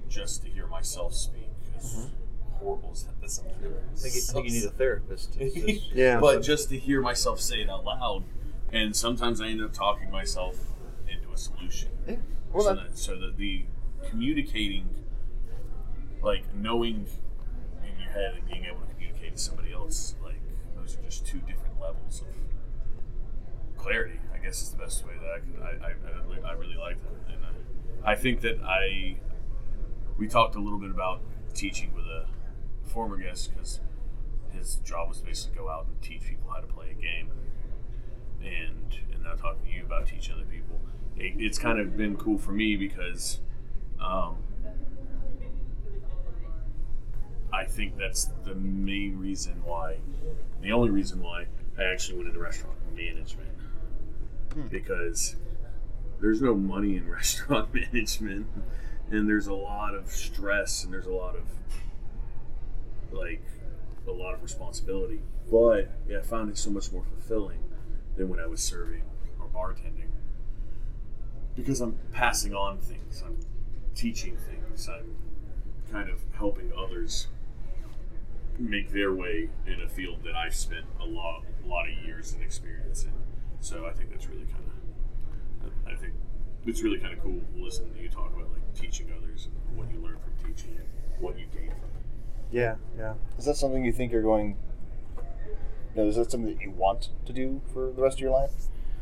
just 0.07 0.43
to 0.43 0.49
hear 0.49 0.67
myself 0.67 1.13
speak. 1.13 1.49
As 1.75 1.93
mm-hmm. 1.93 2.55
horrible 2.55 2.91
as 2.93 3.03
that 3.03 3.19
doesn't 3.21 3.47
I 3.47 3.51
think, 3.51 4.15
you, 4.15 4.21
I 4.29 4.33
think 4.33 4.47
you 4.47 4.53
need 4.53 4.65
a 4.65 4.69
therapist. 4.69 5.33
Just- 5.39 5.91
yeah, 5.93 6.19
but 6.19 6.41
just 6.41 6.69
to 6.69 6.77
hear 6.77 7.01
myself 7.01 7.39
say 7.39 7.61
it 7.61 7.69
out 7.69 7.85
loud, 7.85 8.23
and 8.71 8.95
sometimes 8.95 9.41
I 9.41 9.47
end 9.47 9.61
up 9.63 9.73
talking 9.73 10.09
myself 10.11 10.55
into 11.09 11.31
a 11.31 11.37
solution. 11.37 11.89
Yeah. 12.07 12.15
Well, 12.51 12.63
so 12.63 12.75
that- 12.75 12.97
so 12.97 13.19
that 13.19 13.37
the 13.37 13.65
communicating, 14.09 14.89
like 16.21 16.43
knowing 16.55 17.07
in 17.85 17.99
your 17.99 18.09
head 18.11 18.35
and 18.35 18.47
being 18.47 18.65
able 18.65 18.79
to 18.81 18.93
communicate 18.93 19.33
to 19.35 19.41
somebody 19.41 19.71
else, 19.73 20.15
like 20.23 20.39
those 20.75 20.97
are 20.97 21.01
just 21.03 21.25
two 21.25 21.39
different 21.39 21.79
levels 21.79 22.21
of 22.21 22.27
clarity. 23.81 24.19
I 24.33 24.37
guess 24.37 24.61
is 24.61 24.71
the 24.71 24.77
best 24.77 25.05
way 25.05 25.13
that 25.21 25.29
I 25.31 25.39
can. 25.39 25.61
I 25.61 25.87
I, 25.87 25.89
I, 25.91 26.23
really- 26.27 26.43
I 26.43 26.51
really 26.53 26.77
like 26.77 26.97
that, 27.03 27.33
and 27.33 27.43
I, 28.05 28.11
I 28.11 28.15
think 28.15 28.41
that 28.41 28.59
I. 28.63 29.17
We 30.17 30.27
talked 30.27 30.55
a 30.55 30.59
little 30.59 30.79
bit 30.79 30.89
about 30.89 31.21
teaching 31.53 31.93
with 31.93 32.05
a 32.05 32.25
former 32.85 33.17
guest 33.17 33.51
because 33.53 33.81
his 34.51 34.75
job 34.77 35.09
was 35.09 35.19
basically 35.21 35.57
go 35.57 35.69
out 35.69 35.85
and 35.85 36.01
teach 36.01 36.23
people 36.23 36.49
how 36.49 36.59
to 36.59 36.65
play 36.65 36.89
a 36.89 36.93
game, 36.95 37.29
and 38.47 38.99
and 39.13 39.23
now 39.23 39.35
talking 39.35 39.65
to 39.65 39.71
you 39.71 39.83
about 39.85 40.07
teaching 40.07 40.35
other 40.35 40.45
people, 40.45 40.79
it, 41.17 41.33
it's 41.37 41.59
kind 41.59 41.79
of 41.79 41.97
been 41.97 42.15
cool 42.17 42.37
for 42.37 42.51
me 42.51 42.75
because. 42.75 43.39
Um, 43.99 44.37
I 47.51 47.63
think 47.65 47.97
that's 47.97 48.25
the 48.43 48.55
main 48.55 49.17
reason 49.17 49.63
why, 49.63 49.97
the 50.61 50.71
only 50.71 50.89
reason 50.89 51.21
why 51.21 51.45
I 51.77 51.83
actually 51.85 52.17
went 52.17 52.27
into 52.29 52.39
restaurant 52.39 52.77
management. 52.95 53.49
Because 54.69 55.35
there's 56.19 56.41
no 56.41 56.55
money 56.55 56.97
in 56.97 57.09
restaurant 57.09 57.73
management, 57.73 58.47
and 59.11 59.29
there's 59.29 59.47
a 59.47 59.53
lot 59.53 59.95
of 59.95 60.11
stress, 60.11 60.83
and 60.83 60.91
there's 60.91 61.05
a 61.05 61.11
lot 61.13 61.35
of 61.35 61.43
like 63.11 63.41
a 64.07 64.11
lot 64.11 64.33
of 64.33 64.41
responsibility. 64.41 65.21
But 65.49 65.89
yeah, 66.07 66.19
I 66.19 66.21
found 66.21 66.49
it 66.49 66.57
so 66.57 66.69
much 66.69 66.91
more 66.91 67.03
fulfilling 67.03 67.59
than 68.17 68.29
when 68.29 68.39
I 68.39 68.47
was 68.47 68.61
serving 68.61 69.03
or 69.39 69.47
bartending 69.47 70.09
because 71.55 71.81
I'm 71.81 71.97
passing 72.11 72.53
on 72.53 72.77
things, 72.77 73.23
I'm 73.25 73.37
teaching 73.95 74.37
things, 74.37 74.87
I'm 74.87 75.15
kind 75.91 76.09
of 76.09 76.19
helping 76.33 76.71
others 76.77 77.27
make 78.59 78.91
their 78.91 79.13
way 79.13 79.49
in 79.65 79.81
a 79.81 79.89
field 79.89 80.23
that 80.23 80.35
I've 80.35 80.55
spent 80.55 80.85
a 80.99 81.05
lot, 81.05 81.43
a 81.65 81.67
lot 81.67 81.87
of 81.87 82.05
years 82.05 82.33
and 82.33 82.43
experience 82.43 83.03
in. 83.03 83.13
So 83.59 83.87
I 83.87 83.93
think 83.93 84.11
that's 84.11 84.27
really 84.27 84.45
kind 84.45 84.63
of, 85.65 85.91
I 85.91 85.95
think 85.95 86.13
it's 86.65 86.83
really 86.83 86.99
kind 86.99 87.13
of 87.13 87.23
cool 87.23 87.41
listening 87.55 87.93
to 87.95 88.01
you 88.01 88.09
talk 88.09 88.33
about 88.35 88.51
like 88.51 88.73
teaching 88.75 89.07
others 89.17 89.47
and 89.67 89.77
what 89.77 89.91
you 89.91 89.99
learn 89.99 90.17
from 90.19 90.53
teaching. 90.53 90.75
And 90.77 90.87
what 91.19 91.37
you 91.37 91.45
gain 91.51 91.69
from 91.69 91.79
it. 91.79 92.51
Yeah, 92.51 92.75
yeah. 92.97 93.13
Is 93.37 93.45
that 93.45 93.57
something 93.57 93.83
you 93.83 93.91
think 93.91 94.11
you're 94.11 94.21
going? 94.21 94.57
You 95.97 96.03
know, 96.03 96.09
is 96.09 96.15
that 96.17 96.29
something 96.29 96.55
that 96.55 96.61
you 96.63 96.69
want 96.69 97.09
to 97.25 97.33
do 97.33 97.59
for 97.73 97.91
the 97.91 98.03
rest 98.03 98.17
of 98.17 98.21
your 98.21 98.29
life? 98.29 98.51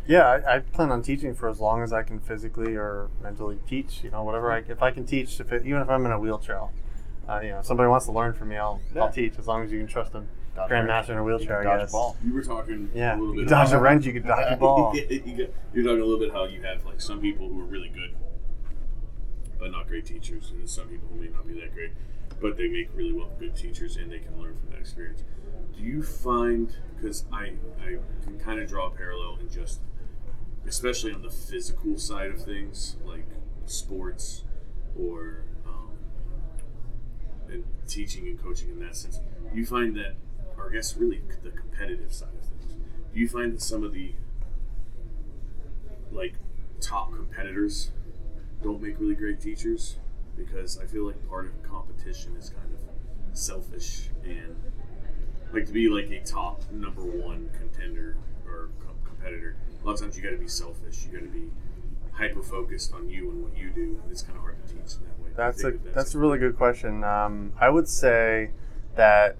Yeah, 0.08 0.26
I, 0.48 0.56
I 0.56 0.60
plan 0.60 0.92
on 0.92 1.02
teaching 1.02 1.36
for 1.36 1.50
as 1.50 1.60
long 1.60 1.84
as 1.84 1.92
I 1.92 2.04
can 2.04 2.22
physically 2.22 2.76
or 2.76 3.10
mentally 3.22 3.60
teach. 3.68 4.02
You 4.02 4.12
know, 4.12 4.24
whatever 4.24 4.50
I 4.50 4.60
if 4.60 4.82
I 4.82 4.92
can 4.92 5.06
teach, 5.06 5.38
if 5.42 5.52
it, 5.52 5.66
even 5.66 5.82
if 5.82 5.90
I'm 5.90 6.06
in 6.06 6.14
a 6.14 6.20
wheelchair, 6.20 6.62
uh, 7.28 7.42
you 7.42 7.50
know, 7.50 7.60
if 7.60 7.66
somebody 7.66 7.90
wants 7.90 8.06
to 8.06 8.14
learn 8.14 8.32
from 8.32 8.48
me, 8.48 8.56
I'll 8.56 8.80
Yeah. 8.96 9.02
I'll 9.04 9.12
teach 9.12 9.34
as 9.38 9.46
long 9.46 9.66
as 9.66 9.74
you 9.74 9.80
can 9.80 9.88
trust 9.88 10.14
them. 10.14 10.30
Dodge 10.56 10.72
Grandmaster 10.72 11.10
in 11.10 11.18
a 11.18 11.20
You 11.20 11.24
wheelchair, 11.26 11.64
can 11.64 11.68
I 11.68 11.72
dodge 11.72 11.80
a 11.82 11.84
guess. 11.84 11.92
ball. 11.92 12.16
You 12.24 12.34
were 12.34 12.44
talking 12.44 12.90
Yeah, 12.96 13.16
a 13.16 13.20
little 13.20 13.34
bit 13.36 13.40
could 13.42 13.50
dodge 13.50 13.68
a 13.68 13.72
about- 13.74 13.84
wrench, 13.84 14.06
you 14.06 14.14
could 14.14 14.26
dodge 14.28 14.54
a 14.54 14.56
ball. 14.56 14.96
you 14.96 15.04
got- 15.20 15.50
You're 15.74 15.84
talking 15.84 16.00
a 16.02 16.06
little 16.06 16.18
bit 16.20 16.32
how 16.32 16.46
you 16.46 16.62
have 16.62 16.86
like 16.86 17.02
some 17.02 17.20
people 17.20 17.50
who 17.50 17.60
are 17.60 17.66
really 17.66 17.90
good, 17.90 18.16
but 19.60 19.70
not 19.72 19.88
great 19.90 20.06
teachers, 20.06 20.52
and 20.52 20.70
some 20.70 20.88
people 20.88 21.10
who 21.12 21.20
may 21.20 21.28
not 21.28 21.46
be 21.46 21.60
that 21.60 21.74
great, 21.74 21.92
but 22.42 22.56
they 22.56 22.70
make 22.70 22.88
really 22.96 23.12
well 23.12 23.32
good 23.38 23.54
teachers, 23.54 23.98
and 23.98 24.10
they 24.10 24.20
can 24.20 24.40
learn 24.40 24.56
from 24.56 24.70
that 24.72 24.80
experience. 24.80 25.24
Do 25.78 25.84
you 25.84 26.04
find 26.04 26.74
because 26.96 27.26
I 27.32 27.54
I 27.84 27.98
can 28.24 28.40
kind 28.40 28.60
of 28.60 28.70
draw 28.70 28.88
a 28.88 28.92
parallel 28.92 29.38
in 29.40 29.50
just, 29.50 29.82
especially 30.68 31.14
on 31.14 31.22
the 31.22 31.30
physical 31.30 31.98
side 31.98 32.32
of 32.32 32.42
things, 32.44 32.96
like 33.06 33.26
sports 33.66 34.44
or 34.98 35.44
um, 35.66 35.92
and 37.50 37.64
teaching 37.88 38.28
and 38.28 38.42
coaching 38.42 38.70
in 38.70 38.80
that 38.80 38.96
sense. 38.96 39.20
Do 39.52 39.60
you 39.60 39.66
find 39.66 39.96
that, 39.96 40.16
or 40.58 40.70
I 40.70 40.74
guess 40.74 40.96
really 40.98 41.22
the 41.44 41.52
competitive 41.52 42.14
side 42.14 42.30
of 42.34 42.46
things, 42.48 42.76
do 43.14 43.20
you 43.20 43.28
find 43.28 43.54
that 43.54 43.62
some 43.62 43.84
of 43.84 43.94
the 43.94 44.14
like 46.12 46.36
top 46.82 47.14
competitors 47.14 47.92
don't 48.64 48.82
make 48.82 49.00
really 49.00 49.16
great 49.16 49.42
teachers 49.42 49.98
because 50.38 50.78
I 50.80 50.86
feel 50.86 51.06
like 51.06 51.28
part 51.28 51.46
of 51.46 51.64
competition 51.64 52.36
is 52.36 52.50
kind 52.50 52.74
of 52.74 53.38
selfish 53.38 54.10
and 54.24 54.56
like 55.56 55.66
to 55.68 55.74
be 55.74 55.88
like 55.88 56.10
a 56.12 56.20
top 56.24 56.62
number 56.72 57.02
one 57.02 57.50
contender 57.58 58.18
or 58.46 58.70
com- 58.80 58.96
competitor. 59.06 59.56
A 59.82 59.86
lot 59.86 59.94
of 59.94 60.02
times 60.02 60.18
you 60.18 60.24
got 60.24 60.32
to 60.32 60.38
be 60.38 60.48
selfish. 60.48 61.06
You 61.06 61.18
got 61.18 61.26
to 61.26 61.32
be 61.32 61.50
hyper 62.12 62.44
focused 62.44 62.94
on 62.94 63.10
you 63.10 63.30
and 63.32 63.44
what 63.44 63.58
you 63.58 63.70
do. 63.70 64.00
And 64.04 64.12
it's 64.12 64.22
kind 64.22 64.36
of 64.36 64.42
hard 64.42 64.58
to 64.68 64.74
teach 64.74 64.96
in 64.96 65.04
that 65.06 65.20
way. 65.20 65.32
That's 65.36 65.64
a 65.64 65.72
that 65.72 65.94
that's 65.94 66.16
a 66.16 66.20
really 66.20 66.38
good 66.38 66.58
question. 66.58 67.04
Um, 67.04 67.54
I 67.60 67.70
would 67.70 67.88
say 67.88 68.52
that 68.96 69.38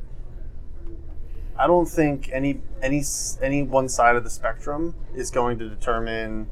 I 1.58 1.68
don't 1.68 1.88
think 1.88 2.30
any 2.32 2.62
any 2.82 3.04
any 3.42 3.64
one 3.64 3.90
side 3.90 4.16
of 4.16 4.24
the 4.24 4.30
spectrum 4.30 4.96
is 5.14 5.32
going 5.32 5.60
to 5.60 5.70
determine 5.70 6.48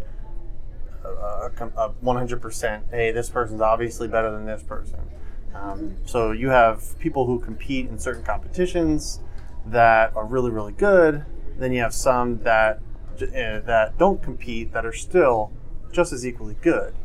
a 1.03 1.07
a 1.07 1.93
100%. 2.03 2.81
Hey, 2.91 3.11
this 3.11 3.29
person's 3.29 3.61
obviously 3.61 4.07
better 4.07 4.31
than 4.31 4.45
this 4.45 4.63
person. 4.63 4.99
Um, 5.53 5.97
so 6.05 6.31
you 6.31 6.49
have 6.49 6.97
people 6.99 7.25
who 7.25 7.39
compete 7.39 7.87
in 7.87 7.99
certain 7.99 8.23
competitions 8.23 9.19
that 9.65 10.15
are 10.15 10.25
really 10.25 10.51
really 10.51 10.73
good. 10.73 11.25
Then 11.57 11.71
you 11.71 11.81
have 11.81 11.93
some 11.93 12.39
that 12.43 12.79
uh, 13.21 13.59
that 13.59 13.97
don't 13.97 14.21
compete 14.21 14.73
that 14.73 14.85
are 14.85 14.93
still 14.93 15.51
just 15.91 16.11
as 16.11 16.25
equally 16.25 16.55
good. 16.61 16.95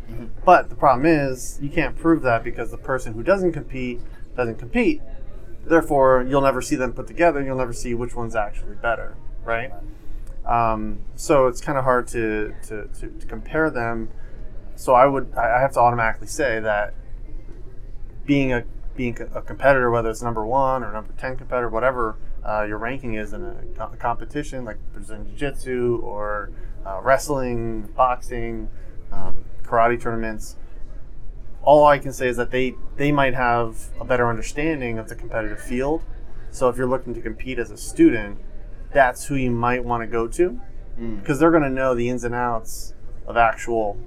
But 0.44 0.70
the 0.70 0.74
problem 0.74 1.04
is, 1.04 1.58
you 1.60 1.68
can't 1.68 1.96
prove 1.96 2.22
that 2.22 2.42
because 2.42 2.70
the 2.70 2.78
person 2.78 3.12
who 3.12 3.22
doesn't 3.22 3.52
compete 3.52 4.00
doesn't 4.34 4.58
compete. 4.58 5.02
Therefore, 5.64 6.24
you'll 6.26 6.40
never 6.40 6.62
see 6.62 6.76
them 6.76 6.94
put 6.94 7.06
together. 7.06 7.42
You'll 7.42 7.58
never 7.58 7.74
see 7.74 7.92
which 7.92 8.14
one's 8.14 8.34
actually 8.34 8.76
better, 8.76 9.16
right? 9.44 9.70
Um, 10.46 11.00
so 11.14 11.46
it's 11.46 11.60
kind 11.60 11.76
of 11.76 11.84
hard 11.84 12.08
to, 12.08 12.54
to, 12.68 12.88
to, 13.00 13.08
to 13.08 13.26
compare 13.26 13.68
them. 13.68 14.08
So 14.76 14.94
I 14.94 15.04
would 15.04 15.34
I 15.36 15.58
I 15.58 15.60
have 15.60 15.72
to 15.72 15.80
automatically 15.80 16.28
say 16.28 16.60
that 16.60 16.94
being 18.24 18.52
a 18.52 18.64
being 18.96 19.18
a 19.34 19.42
competitor, 19.42 19.90
whether 19.90 20.08
it's 20.08 20.22
number 20.22 20.46
one 20.46 20.82
or 20.82 20.92
number 20.92 21.12
ten 21.18 21.36
competitor, 21.36 21.68
whatever 21.68 22.16
uh, 22.48 22.64
your 22.64 22.78
ranking 22.78 23.14
is 23.14 23.32
in 23.32 23.44
a, 23.44 23.56
co- 23.76 23.94
competition 23.98 24.64
like 24.64 24.78
Brazilian 24.92 25.26
Jiu-Jitsu 25.26 26.00
or 26.02 26.50
uh, 26.86 27.00
wrestling, 27.02 27.82
boxing, 27.94 28.68
um, 29.12 29.44
karate 29.62 30.00
tournaments. 30.00 30.56
All 31.62 31.84
I 31.84 31.98
can 31.98 32.12
say 32.12 32.28
is 32.28 32.36
that 32.38 32.50
they 32.50 32.74
they 32.96 33.12
might 33.12 33.34
have 33.34 33.90
a 34.00 34.04
better 34.04 34.28
understanding 34.28 34.98
of 34.98 35.08
the 35.08 35.14
competitive 35.14 35.60
field. 35.60 36.02
So 36.50 36.68
if 36.70 36.76
you're 36.78 36.86
looking 36.86 37.12
to 37.14 37.20
compete 37.20 37.58
as 37.58 37.70
a 37.70 37.76
student, 37.76 38.38
that's 38.92 39.26
who 39.26 39.34
you 39.34 39.50
might 39.50 39.84
want 39.84 40.02
to 40.02 40.06
go 40.06 40.26
to 40.28 40.60
because 41.20 41.38
they're 41.38 41.50
going 41.50 41.62
to 41.62 41.70
know 41.70 41.94
the 41.94 42.08
ins 42.08 42.24
and 42.24 42.34
outs 42.34 42.94
of 43.26 43.36
actual 43.36 43.98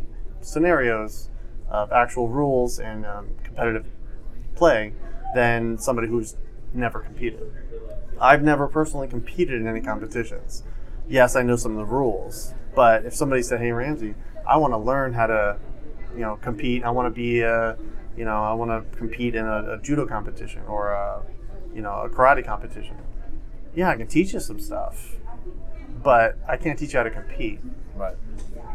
scenarios, 0.41 1.29
of 1.69 1.91
actual 1.91 2.27
rules 2.27 2.79
and 2.79 3.05
um, 3.05 3.29
competitive 3.43 3.85
play 4.55 4.93
than 5.35 5.77
somebody 5.77 6.07
who's 6.07 6.35
never 6.73 6.99
competed. 6.99 7.41
I've 8.21 8.43
never 8.43 8.67
personally 8.67 9.07
competed 9.07 9.59
in 9.59 9.67
any 9.67 9.81
competitions. 9.81 10.63
Yes, 11.09 11.35
I 11.35 11.41
know 11.41 11.55
some 11.55 11.71
of 11.71 11.77
the 11.79 11.91
rules, 11.93 12.53
but 12.75 13.03
if 13.03 13.15
somebody 13.15 13.41
said, 13.41 13.59
"Hey, 13.59 13.71
Ramsey, 13.71 14.13
I 14.47 14.57
want 14.57 14.73
to 14.73 14.77
learn 14.77 15.13
how 15.13 15.27
to, 15.27 15.57
you 16.13 16.21
know, 16.21 16.37
compete. 16.37 16.83
I 16.83 16.91
want 16.91 17.07
to 17.07 17.09
be 17.09 17.41
a, 17.41 17.77
you 18.15 18.23
know, 18.23 18.43
I 18.43 18.53
want 18.53 18.69
to 18.69 18.97
compete 18.97 19.33
in 19.33 19.45
a, 19.45 19.73
a 19.73 19.81
judo 19.81 20.05
competition 20.05 20.61
or 20.67 20.91
a, 20.91 21.23
you 21.73 21.81
know, 21.81 22.01
a 22.01 22.09
karate 22.09 22.45
competition." 22.45 22.95
Yeah, 23.73 23.89
I 23.89 23.97
can 23.97 24.07
teach 24.07 24.33
you 24.33 24.39
some 24.39 24.59
stuff, 24.59 25.15
but 26.03 26.37
I 26.47 26.57
can't 26.57 26.77
teach 26.77 26.93
you 26.93 26.99
how 26.99 27.03
to 27.03 27.09
compete 27.09 27.59
Right. 27.95 28.15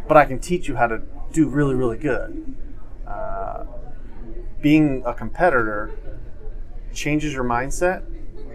but 0.09 0.17
I 0.17 0.25
can 0.25 0.39
teach 0.39 0.69
you 0.69 0.77
how 0.77 0.87
to 0.87 1.03
do 1.33 1.49
really, 1.49 1.75
really 1.75 1.99
good. 1.99 2.55
Uh, 3.07 3.65
being 4.61 5.03
a 5.07 5.15
competitor 5.15 5.91
changes 6.93 7.33
your 7.33 7.45
mindset 7.45 8.05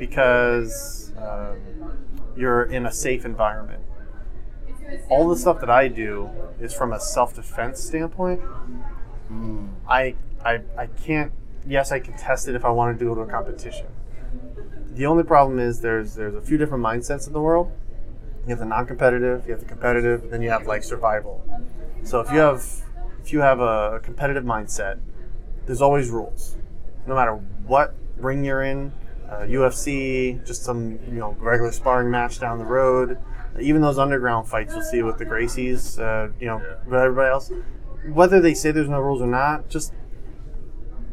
because 0.02 1.12
um, 1.20 1.60
you're 2.36 2.64
in 2.64 2.88
a 2.88 2.92
safe 2.92 3.24
environment. 3.24 3.84
All 5.10 5.30
the 5.30 5.36
stuff 5.36 5.60
that 5.60 5.70
I 5.70 5.90
do 5.90 6.28
is 6.60 6.74
from 6.74 6.92
a 6.92 7.00
self-defense 7.00 7.80
standpoint. 7.80 8.42
I, 9.88 10.16
I, 10.44 10.62
I 10.76 10.88
can't. 10.88 11.32
Yes, 11.68 11.92
I 11.92 12.00
can 12.00 12.18
test 12.18 12.48
it 12.48 12.56
if 12.56 12.66
I 12.66 12.72
want 12.72 12.98
to 12.98 13.06
do 13.06 13.12
it 13.12 13.22
in 13.22 13.30
a 13.30 13.32
competition. 13.32 13.86
The 14.90 15.06
only 15.06 15.24
problem 15.24 15.60
is 15.60 15.82
there's 15.82 16.16
there's 16.16 16.34
a 16.34 16.42
few 16.42 16.58
different 16.58 16.84
mindsets 16.84 17.28
in 17.28 17.34
the 17.34 17.42
world. 17.42 17.72
You 18.46 18.50
have 18.50 18.60
the 18.60 18.66
non-competitive, 18.66 19.46
you 19.46 19.52
have 19.52 19.60
the 19.60 19.68
competitive, 19.68 20.32
then 20.32 20.42
you 20.42 20.50
have 20.50 20.66
like 20.66 20.84
survival. 20.84 21.46
So 22.02 22.22
if 22.22 22.32
you 22.32 22.40
have 22.40 22.66
if 23.24 23.32
you 23.32 23.42
have 23.42 23.60
a 23.60 24.00
competitive 24.02 24.46
mindset, 24.46 25.00
there's 25.68 25.82
always 25.82 26.10
rules. 26.10 26.58
No 27.06 27.14
matter 27.14 27.36
what 27.68 27.94
ring 28.18 28.44
you're 28.44 28.64
in, 28.64 28.92
uh, 29.32 29.44
UFC, 29.44 30.46
just 30.46 30.64
some 30.64 31.00
you 31.08 31.20
know 31.20 31.36
regular 31.40 31.72
sparring 31.72 32.12
match 32.12 32.40
down 32.40 32.58
the 32.60 32.66
road, 32.66 33.18
even 33.60 33.82
those 33.82 33.98
underground 33.98 34.48
fights 34.48 34.74
you'll 34.74 34.84
see 34.84 35.02
with 35.02 35.18
the 35.18 35.26
Gracies, 35.26 36.00
uh, 36.00 36.32
you 36.40 36.48
know, 36.48 36.62
with 36.86 37.00
everybody 37.00 37.30
else. 37.30 37.52
Whether 38.12 38.42
they 38.42 38.54
say 38.54 38.72
there's 38.72 38.90
no 38.90 39.00
rules 39.00 39.22
or 39.22 39.28
not, 39.28 39.70
just 39.70 39.94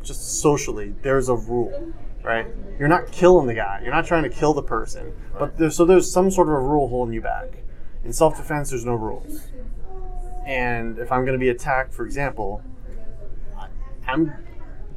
just 0.02 0.40
socially, 0.40 0.94
there's 1.02 1.28
a 1.28 1.34
rule, 1.34 1.92
right? 2.22 2.46
You're 2.78 2.88
not 2.88 3.12
killing 3.12 3.46
the 3.46 3.54
guy. 3.54 3.80
You're 3.82 3.94
not 3.94 4.06
trying 4.06 4.24
to 4.24 4.30
kill 4.30 4.54
the 4.54 4.62
person, 4.62 5.12
but 5.38 5.56
there's 5.56 5.76
so 5.76 5.84
there's 5.84 6.10
some 6.10 6.30
sort 6.30 6.48
of 6.48 6.54
a 6.54 6.60
rule 6.60 6.88
holding 6.88 7.14
you 7.14 7.20
back. 7.20 7.62
In 8.04 8.12
self-defense, 8.12 8.70
there's 8.70 8.84
no 8.84 8.94
rules. 8.94 9.48
And 10.46 10.98
if 10.98 11.12
I'm 11.12 11.24
going 11.24 11.38
to 11.38 11.38
be 11.38 11.50
attacked, 11.50 11.92
for 11.92 12.06
example, 12.06 12.62
I'm 14.06 14.32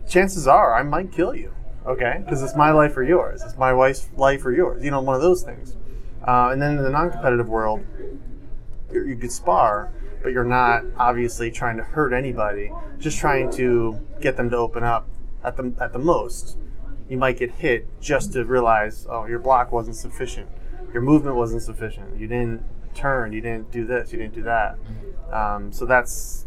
chances 0.07 0.47
are 0.47 0.73
I 0.73 0.83
might 0.83 1.11
kill 1.11 1.35
you, 1.35 1.53
okay? 1.85 2.21
Because 2.23 2.43
it's 2.43 2.55
my 2.55 2.71
life 2.71 2.95
or 2.97 3.03
yours. 3.03 3.41
It's 3.43 3.57
my 3.57 3.73
wife's 3.73 4.09
life 4.15 4.45
or 4.45 4.51
yours. 4.51 4.83
You 4.83 4.91
know, 4.91 5.01
one 5.01 5.15
of 5.15 5.21
those 5.21 5.43
things. 5.43 5.75
Uh, 6.25 6.49
and 6.51 6.61
then 6.61 6.77
in 6.77 6.83
the 6.83 6.89
non-competitive 6.89 7.49
world, 7.49 7.85
you 8.91 9.15
could 9.15 9.31
spar, 9.31 9.91
but 10.21 10.31
you're 10.31 10.43
not 10.43 10.83
obviously 10.97 11.49
trying 11.49 11.77
to 11.77 11.83
hurt 11.83 12.13
anybody. 12.13 12.71
Just 12.99 13.17
trying 13.17 13.51
to 13.53 13.99
get 14.19 14.37
them 14.37 14.49
to 14.51 14.57
open 14.57 14.83
up 14.83 15.07
at 15.43 15.57
the 15.57 15.73
at 15.79 15.93
the 15.93 15.99
most. 15.99 16.57
You 17.09 17.17
might 17.17 17.37
get 17.37 17.51
hit 17.51 17.87
just 17.99 18.33
to 18.33 18.45
realize, 18.45 19.07
oh, 19.09 19.25
your 19.25 19.39
block 19.39 19.71
wasn't 19.71 19.95
sufficient, 19.95 20.49
your 20.93 21.01
movement 21.01 21.35
wasn't 21.35 21.63
sufficient. 21.63 22.19
You 22.19 22.27
didn't 22.27 22.63
turn, 22.93 23.33
you 23.33 23.41
didn't 23.41 23.71
do 23.71 23.85
this, 23.85 24.11
you 24.13 24.19
didn't 24.19 24.35
do 24.35 24.43
that. 24.43 24.77
Um, 25.31 25.71
so 25.71 25.85
that's 25.85 26.45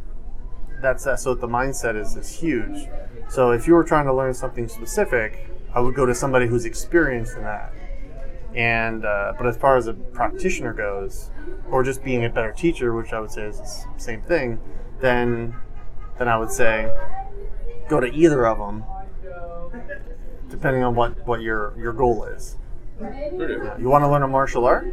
that's 0.85 1.05
that. 1.05 1.19
So 1.19 1.35
the 1.35 1.49
mindset 1.49 2.01
is 2.01 2.17
is 2.17 2.31
huge. 2.31 2.89
So 3.29 3.51
if 3.51 3.67
you 3.67 3.75
were 3.75 3.85
trying 3.85 4.05
to 4.07 4.15
learn 4.15 4.35
something 4.35 4.69
specific, 4.69 5.51
I 5.75 5.81
would 5.81 5.95
go 5.95 6.07
to 6.07 6.15
somebody 6.15 6.47
who's 6.47 6.67
experienced 6.67 7.37
in 7.37 7.43
that. 7.43 7.73
And 8.55 9.05
uh, 9.05 9.33
but 9.37 9.47
as 9.47 9.57
far 9.57 9.77
as 9.77 9.89
a 9.89 9.95
practitioner 9.95 10.73
goes, 10.73 11.31
or 11.71 11.83
just 11.83 12.05
being 12.05 12.25
a 12.25 12.31
better 12.31 12.53
teacher, 12.53 12.95
which 12.95 13.13
I 13.13 13.19
would 13.19 13.31
say 13.31 13.47
is 13.47 13.59
the 13.59 13.85
same 13.97 14.23
thing, 14.23 14.61
then 15.01 15.57
then 16.19 16.29
I 16.29 16.37
would 16.37 16.51
say 16.51 16.95
go 17.89 17.99
to 17.99 18.07
either 18.07 18.47
of 18.47 18.59
them, 18.59 18.85
depending 20.49 20.85
on 20.85 20.95
what 20.95 21.27
what 21.27 21.41
your 21.41 21.75
your 21.79 21.93
goal 21.93 22.25
is. 22.25 22.57
Okay. 23.03 23.33
You 23.81 23.89
want 23.89 24.05
to 24.05 24.09
learn 24.09 24.23
a 24.23 24.29
martial 24.29 24.67
art? 24.67 24.87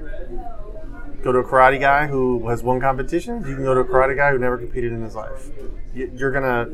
Go 1.24 1.32
to 1.32 1.40
a 1.40 1.44
karate 1.44 1.80
guy 1.80 2.08
who 2.08 2.48
has 2.50 2.64
won 2.64 2.80
competitions. 2.80 3.48
You 3.48 3.56
can 3.56 3.64
go 3.64 3.74
to 3.74 3.82
a 3.82 3.86
karate 3.86 4.16
guy 4.16 4.32
who 4.32 4.40
never 4.40 4.58
competed 4.58 4.92
in 4.92 5.02
his 5.04 5.16
life. 5.16 5.50
You- 5.94 6.12
You're 6.16 6.32
gonna. 6.32 6.70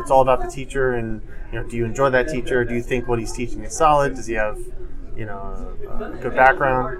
It's 0.00 0.10
all 0.10 0.22
about 0.22 0.40
the 0.40 0.48
teacher, 0.48 0.92
and 0.94 1.20
you 1.52 1.60
know, 1.60 1.68
do 1.68 1.76
you 1.76 1.84
enjoy 1.84 2.10
that 2.10 2.28
teacher? 2.28 2.64
Do 2.64 2.74
you 2.74 2.82
think 2.82 3.06
what 3.06 3.18
he's 3.18 3.32
teaching 3.32 3.62
is 3.62 3.76
solid? 3.76 4.14
Does 4.16 4.26
he 4.26 4.34
have, 4.34 4.58
you 5.16 5.26
know, 5.26 5.76
a, 5.88 6.04
a 6.04 6.16
good 6.16 6.34
background? 6.34 6.98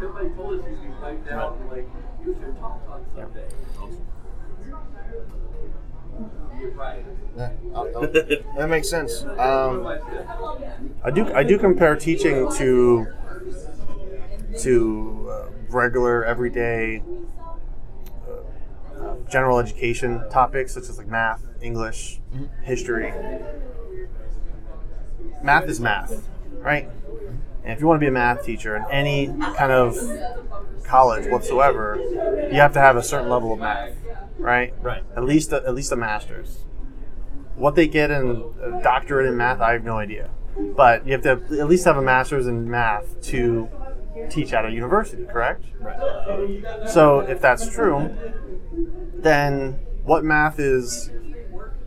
Yeah, 7.36 7.50
I'll- 7.74 7.90
I'll- 7.96 8.00
that 8.56 8.68
makes 8.68 8.88
sense. 8.88 9.24
Um, 9.24 9.86
I 11.04 11.10
do. 11.10 11.32
I 11.34 11.42
do 11.42 11.58
compare 11.58 11.94
teaching 11.96 12.50
to 12.52 13.06
to 14.60 15.28
uh, 15.30 15.50
regular, 15.70 16.24
everyday, 16.24 17.02
uh, 18.26 19.00
uh, 19.00 19.16
general 19.28 19.58
education 19.58 20.22
topics 20.30 20.74
such 20.74 20.88
as 20.88 20.98
like 20.98 21.08
math, 21.08 21.44
English, 21.60 22.20
history. 22.62 23.12
Math 25.42 25.68
is 25.68 25.80
math, 25.80 26.28
right? 26.58 26.88
And 27.62 27.72
if 27.72 27.80
you 27.80 27.86
want 27.86 27.96
to 27.96 28.00
be 28.00 28.08
a 28.08 28.12
math 28.12 28.44
teacher 28.44 28.76
in 28.76 28.84
any 28.90 29.26
kind 29.26 29.72
of 29.72 29.96
college 30.84 31.30
whatsoever, 31.30 31.98
you 32.50 32.60
have 32.60 32.72
to 32.74 32.80
have 32.80 32.96
a 32.96 33.02
certain 33.02 33.28
level 33.28 33.52
of 33.52 33.58
math, 33.58 33.96
right? 34.38 34.72
Right. 34.80 35.02
At 35.16 35.24
least 35.24 35.52
a, 35.52 35.56
at 35.56 35.74
least 35.74 35.92
a 35.92 35.96
master's. 35.96 36.64
What 37.56 37.74
they 37.74 37.88
get 37.88 38.10
in 38.10 38.44
a 38.62 38.82
doctorate 38.82 39.26
in 39.26 39.36
math, 39.36 39.60
I 39.60 39.72
have 39.72 39.84
no 39.84 39.98
idea. 39.98 40.30
But 40.58 41.06
you 41.06 41.12
have 41.12 41.22
to 41.22 41.60
at 41.60 41.68
least 41.68 41.84
have 41.84 41.96
a 41.96 42.02
master's 42.02 42.46
in 42.46 42.70
math 42.70 43.20
to 43.22 43.68
teach 44.30 44.52
at 44.52 44.64
a 44.64 44.70
university, 44.70 45.24
correct? 45.24 45.64
right. 45.80 46.88
So 46.88 47.20
if 47.20 47.40
that's 47.40 47.68
true, 47.72 48.14
then 49.14 49.78
what 50.04 50.24
math 50.24 50.58
is 50.58 51.10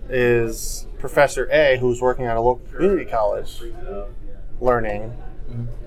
is 0.10 0.88
Professor 0.98 1.48
A, 1.52 1.78
who's 1.78 2.02
working 2.02 2.26
at 2.26 2.36
a 2.36 2.42
local 2.42 2.66
community 2.74 3.06
college, 3.06 3.62
learning 4.60 5.16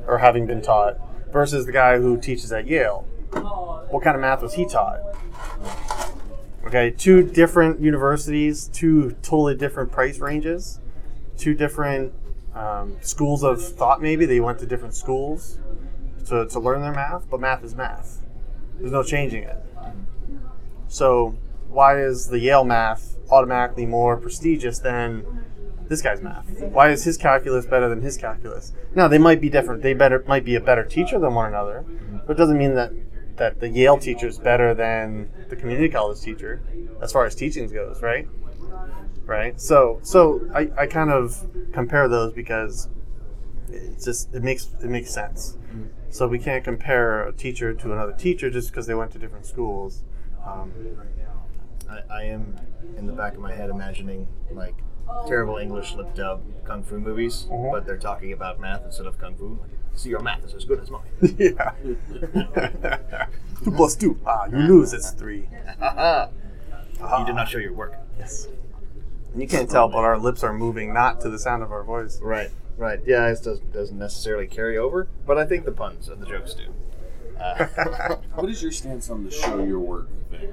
or 0.07 0.19
having 0.19 0.47
been 0.47 0.63
taught, 0.63 0.99
versus 1.33 1.67
the 1.67 1.73
guy 1.73 1.99
who 1.99 2.17
teaches 2.19 2.53
at 2.53 2.67
Yale? 2.67 3.07
What 3.91 4.03
kind 4.03 4.15
of 4.15 4.21
math 4.21 4.43
was 4.43 4.55
he 4.55 4.67
taught? 4.67 5.01
Okay, 6.65 6.91
two 6.91 7.23
different 7.23 7.81
universities, 7.81 8.69
two 8.69 9.17
totally 9.23 9.57
different 9.57 9.91
price 9.91 10.21
ranges, 10.21 10.79
two 11.37 11.55
different 11.55 12.15
um, 12.55 12.97
schools 13.01 13.43
of 13.43 13.63
thought. 13.63 14.01
Maybe 14.01 14.25
they 14.27 14.41
went 14.41 14.59
to 14.61 14.67
different 14.67 14.95
schools 14.95 15.59
to, 16.27 16.47
to 16.47 16.61
learn 16.61 16.83
their 16.83 16.93
math, 16.93 17.29
but 17.31 17.41
math 17.41 17.65
is 17.65 17.75
math. 17.75 18.23
There's 18.79 18.93
no 18.93 19.03
changing 19.03 19.45
it. 19.45 19.57
So 20.89 21.37
why 21.69 22.03
is 22.03 22.29
the 22.29 22.39
Yale 22.39 22.65
math 22.65 23.17
automatically 23.31 23.87
more 23.87 24.17
prestigious 24.17 24.79
than 24.79 25.25
this 25.89 26.03
guy's 26.03 26.21
math? 26.21 26.47
Why 26.61 26.91
is 26.91 27.05
his 27.05 27.17
calculus 27.17 27.67
better 27.67 27.89
than 27.89 28.03
his 28.03 28.17
calculus? 28.17 28.73
Now 28.95 29.09
they 29.09 29.19
might 29.19 29.41
be 29.41 29.49
different. 29.49 29.83
They 29.83 29.95
better 29.95 30.23
might 30.27 30.45
be 30.45 30.55
a 30.55 30.61
better 30.61 30.85
teacher 30.85 31.19
than 31.19 31.35
one 31.35 31.49
another, 31.49 31.85
but 32.27 32.33
it 32.33 32.39
doesn't 32.39 32.59
mean 32.59 32.75
that 32.75 32.93
that 33.37 33.61
the 33.61 33.69
Yale 33.69 33.99
teacher 33.99 34.27
is 34.27 34.39
better 34.39 34.75
than 34.75 35.31
the 35.49 35.57
community 35.57 35.89
college 35.89 36.21
teacher 36.21 36.63
as 37.01 37.11
far 37.11 37.25
as 37.25 37.35
teaching 37.35 37.67
goes, 37.69 38.03
right? 38.03 38.29
Right. 39.25 39.59
So 39.61 39.99
so 40.03 40.47
I, 40.55 40.71
I 40.77 40.87
kind 40.87 41.11
of 41.11 41.43
compare 41.73 42.09
those 42.09 42.33
because 42.33 42.89
it's 43.69 44.05
just 44.05 44.35
it 44.35 44.43
makes 44.43 44.69
it 44.83 44.91
makes 44.91 45.11
sense. 45.11 45.57
So 46.13 46.29
we 46.29 46.39
can't 46.39 46.63
compare 46.63 47.27
a 47.27 47.33
teacher 47.33 47.73
to 47.73 47.93
another 47.93 48.13
teacher 48.13 48.51
just 48.51 48.71
because 48.71 48.87
they 48.87 48.95
went 48.95 49.13
to 49.13 49.19
different 49.19 49.47
schools. 49.47 50.03
Um, 50.47 50.71
I, 51.91 52.01
I 52.11 52.23
am 52.25 52.55
in 52.99 53.07
the 53.07 53.15
back 53.15 53.33
of 53.33 53.41
my 53.41 53.55
head 53.55 53.71
imagining 53.71 54.29
like 54.51 54.75
terrible 55.27 55.57
English 55.57 55.95
lip 55.95 56.15
dub 56.15 56.43
kung 56.67 56.83
fu 56.83 56.99
movies, 56.99 57.47
Mhm. 57.51 57.73
but 57.73 57.87
they're 57.87 57.97
talking 57.97 58.33
about 58.33 58.61
math 58.61 58.85
instead 58.85 59.07
of 59.07 59.19
kung 59.19 59.35
fu. 59.37 59.59
Like, 59.61 59.71
See, 59.95 60.11
your 60.11 60.21
math 60.21 60.45
is 60.45 60.53
as 60.55 60.65
good 60.67 60.81
as 60.81 60.91
mine. 60.91 61.03
yeah. 61.39 61.73
two 63.65 63.71
plus 63.77 63.95
two. 63.97 64.19
Ah, 64.27 64.45
you 64.47 64.59
lose. 64.59 64.93
It's 64.93 65.13
three. 65.13 65.49
you 65.81 67.25
did 67.27 67.35
not 67.35 67.49
show 67.49 67.59
your 67.59 67.73
work. 67.73 67.95
Yes. 68.19 68.49
You 69.35 69.47
can't 69.49 69.69
tell, 69.71 69.89
but 69.89 69.99
our 70.05 70.19
lips 70.19 70.43
are 70.45 70.53
moving 70.53 70.93
not 70.93 71.23
to 71.23 71.31
the 71.31 71.39
sound 71.39 71.63
of 71.63 71.73
our 71.73 71.83
voice. 71.83 72.21
Right, 72.23 72.51
right. 72.83 73.01
Yeah, 73.07 73.29
it 73.29 73.43
doesn't 73.43 73.73
doesn't 73.73 73.99
necessarily 73.99 74.47
carry 74.47 74.77
over, 74.77 75.09
but 75.27 75.39
I 75.39 75.45
think 75.47 75.65
the 75.65 75.73
puns 75.73 76.09
and 76.09 76.21
the 76.21 76.27
jokes 76.27 76.55
do. 76.55 76.73
Uh, 77.41 78.17
What 78.35 78.51
is 78.51 78.63
your 78.63 78.73
stance 78.73 79.11
on 79.11 79.25
the 79.25 79.31
show 79.31 79.63
your 79.63 79.79
work 79.79 80.09
thing? 80.31 80.53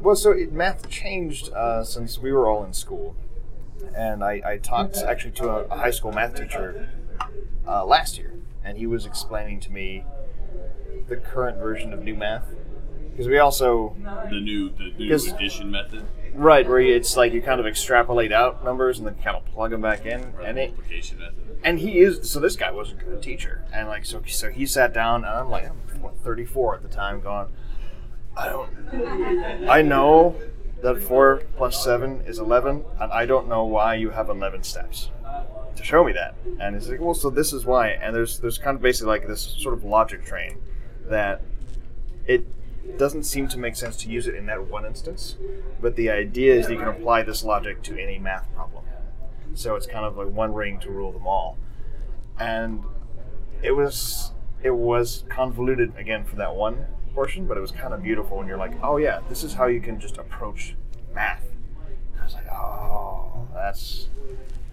well, 0.00 0.16
so 0.16 0.32
it, 0.32 0.52
math 0.52 0.88
changed 0.88 1.52
uh, 1.52 1.84
since 1.84 2.18
we 2.18 2.32
were 2.32 2.48
all 2.48 2.64
in 2.64 2.72
school, 2.72 3.16
and 3.96 4.22
I, 4.24 4.40
I 4.44 4.58
talked 4.58 4.98
actually 4.98 5.32
to 5.32 5.48
a, 5.48 5.64
a 5.64 5.76
high 5.76 5.90
school 5.90 6.12
math 6.12 6.34
teacher 6.36 6.88
uh, 7.66 7.84
last 7.84 8.16
year, 8.18 8.34
and 8.64 8.78
he 8.78 8.86
was 8.86 9.06
explaining 9.06 9.60
to 9.60 9.72
me 9.72 10.04
the 11.08 11.16
current 11.16 11.58
version 11.58 11.92
of 11.92 12.02
new 12.02 12.14
math 12.14 12.46
because 13.10 13.26
we 13.26 13.38
also 13.38 13.96
The 14.30 14.40
new 14.40 14.70
the 14.70 14.92
new 14.96 15.14
addition 15.14 15.70
method 15.70 16.04
right 16.38 16.68
where 16.68 16.80
it's 16.80 17.16
like 17.16 17.32
you 17.32 17.42
kind 17.42 17.60
of 17.60 17.66
extrapolate 17.66 18.32
out 18.32 18.64
numbers 18.64 18.98
and 18.98 19.06
then 19.06 19.14
kind 19.16 19.36
of 19.36 19.44
plug 19.46 19.70
them 19.70 19.80
back 19.80 20.06
in, 20.06 20.32
the 20.32 20.44
and 20.44 20.58
it 20.58 20.74
and 21.64 21.78
he 21.80 21.98
is 21.98 22.30
so 22.30 22.40
this 22.40 22.56
guy 22.56 22.70
was 22.70 22.92
a 22.92 22.94
good 22.94 23.22
teacher. 23.22 23.64
And 23.72 23.88
like 23.88 24.04
so 24.04 24.22
so 24.26 24.50
he 24.50 24.66
sat 24.66 24.94
down 24.94 25.24
and 25.24 25.32
i'm 25.32 25.50
like 25.50 25.68
i'm 25.68 25.76
what, 26.00 26.16
34 26.20 26.76
at 26.76 26.82
the 26.82 26.88
time 26.88 27.20
going 27.20 27.48
i 28.36 28.48
don't 28.48 29.68
i 29.68 29.82
know 29.82 30.36
that 30.80 31.02
4 31.02 31.42
plus 31.56 31.82
7 31.82 32.20
is 32.20 32.38
11 32.38 32.84
and 33.00 33.12
i 33.12 33.26
don't 33.26 33.48
know 33.48 33.64
why 33.64 33.96
you 33.96 34.10
have 34.10 34.28
11 34.28 34.62
steps 34.62 35.10
to 35.78 35.84
show 35.84 36.04
me 36.04 36.12
that. 36.12 36.34
And 36.60 36.74
he's 36.74 36.88
like 36.88 37.00
well 37.00 37.14
so 37.14 37.30
this 37.30 37.52
is 37.52 37.64
why. 37.64 37.88
And 37.88 38.14
there's 38.14 38.38
there's 38.38 38.58
kind 38.58 38.76
of 38.76 38.82
basically 38.82 39.08
like 39.08 39.26
this 39.26 39.40
sort 39.40 39.74
of 39.74 39.84
logic 39.84 40.24
train 40.24 40.60
that 41.06 41.40
it 42.26 42.46
doesn't 42.96 43.24
seem 43.24 43.48
to 43.48 43.58
make 43.58 43.76
sense 43.76 43.96
to 43.96 44.08
use 44.08 44.26
it 44.26 44.34
in 44.34 44.46
that 44.46 44.66
one 44.68 44.86
instance 44.86 45.36
but 45.80 45.96
the 45.96 46.10
idea 46.10 46.54
is 46.54 46.68
you 46.68 46.76
can 46.76 46.88
apply 46.88 47.22
this 47.22 47.44
logic 47.44 47.82
to 47.82 48.00
any 48.00 48.18
math 48.18 48.52
problem. 48.54 48.84
So 49.54 49.76
it's 49.76 49.86
kind 49.86 50.04
of 50.04 50.16
like 50.16 50.28
one 50.28 50.52
ring 50.52 50.78
to 50.80 50.90
rule 50.90 51.12
them 51.12 51.26
all. 51.26 51.56
And 52.38 52.84
it 53.62 53.72
was 53.72 54.32
it 54.62 54.70
was 54.70 55.24
convoluted 55.28 55.92
again 55.96 56.24
for 56.24 56.36
that 56.36 56.54
one 56.54 56.86
portion 57.14 57.46
but 57.46 57.56
it 57.56 57.60
was 57.60 57.70
kind 57.70 57.94
of 57.94 58.02
beautiful 58.02 58.36
when 58.38 58.46
you're 58.46 58.58
like 58.58 58.72
oh 58.82 58.96
yeah 58.96 59.20
this 59.28 59.42
is 59.42 59.54
how 59.54 59.66
you 59.66 59.80
can 59.80 59.98
just 59.98 60.18
approach 60.18 60.76
math. 61.14 61.44
I 62.20 62.24
was 62.24 62.34
like 62.34 62.46
oh 62.52 63.48
that's 63.54 64.08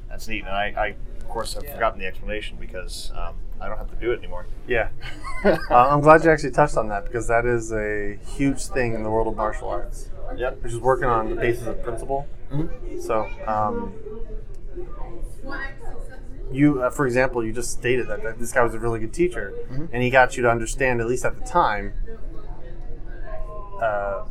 that's 0.10 0.28
neat. 0.28 0.45
And 0.45 0.49
i, 0.54 0.65
I 0.65 0.95
of 1.25 1.31
course 1.31 1.57
I've 1.57 1.67
forgotten 1.69 1.99
the 1.99 2.05
explanation 2.05 2.57
because 2.59 3.11
um, 3.15 3.35
i 3.59 3.67
don't 3.67 3.77
have 3.77 3.89
to 3.89 3.95
do 3.95 4.11
it 4.11 4.19
anymore. 4.19 4.45
Yeah. 4.67 4.89
uh, 5.45 5.57
I'm 5.71 6.01
glad 6.01 6.23
you 6.23 6.29
actually 6.29 6.51
touched 6.51 6.77
on 6.77 6.88
that 6.89 7.05
because 7.05 7.27
that 7.27 7.45
is 7.45 7.71
a 7.73 8.17
huge 8.38 8.65
thing 8.67 8.93
in 8.93 9.03
the 9.03 9.09
world 9.09 9.27
of 9.27 9.35
martial 9.35 9.69
arts, 9.69 10.09
yep. 10.38 10.61
Which 10.61 10.73
is 10.73 10.79
working 10.79 11.07
on 11.07 11.29
the 11.29 11.35
basis 11.35 11.67
of 11.67 11.81
principle. 11.83 12.27
So, 13.01 13.27
um, 13.47 13.93
you, 16.51 16.83
uh, 16.83 16.89
for 16.89 17.05
example, 17.05 17.43
you 17.43 17.51
just 17.51 17.71
stated 17.71 18.07
that, 18.07 18.23
that 18.23 18.39
this 18.39 18.51
guy 18.51 18.63
was 18.63 18.73
a 18.73 18.79
really 18.79 18.99
good 18.99 19.13
teacher, 19.13 19.53
and 19.91 20.03
he 20.03 20.09
got 20.09 20.38
you 20.38 20.43
to 20.43 20.49
understand, 20.49 21.01
at 21.01 21.07
least 21.07 21.25
at 21.25 21.38
the 21.38 21.43
time, 21.43 21.93
uh, 23.81 24.23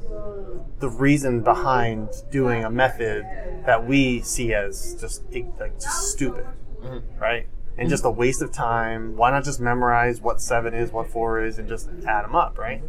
the 0.78 0.88
reason 0.88 1.42
behind 1.42 2.08
doing 2.30 2.64
a 2.64 2.70
method 2.70 3.24
that 3.66 3.86
we 3.86 4.20
see 4.20 4.54
as 4.54 4.96
just 5.00 5.22
like 5.60 5.74
just 5.80 6.12
stupid, 6.12 6.46
right? 7.18 7.46
And 7.76 7.88
just 7.88 8.04
a 8.04 8.10
waste 8.10 8.40
of 8.40 8.52
time. 8.52 9.16
Why 9.16 9.30
not 9.30 9.44
just 9.44 9.60
memorize 9.60 10.20
what 10.20 10.40
seven 10.40 10.74
is, 10.74 10.92
what 10.92 11.08
four 11.08 11.44
is, 11.44 11.58
and 11.58 11.68
just 11.68 11.88
add 12.06 12.24
them 12.24 12.36
up, 12.36 12.56
right? 12.56 12.80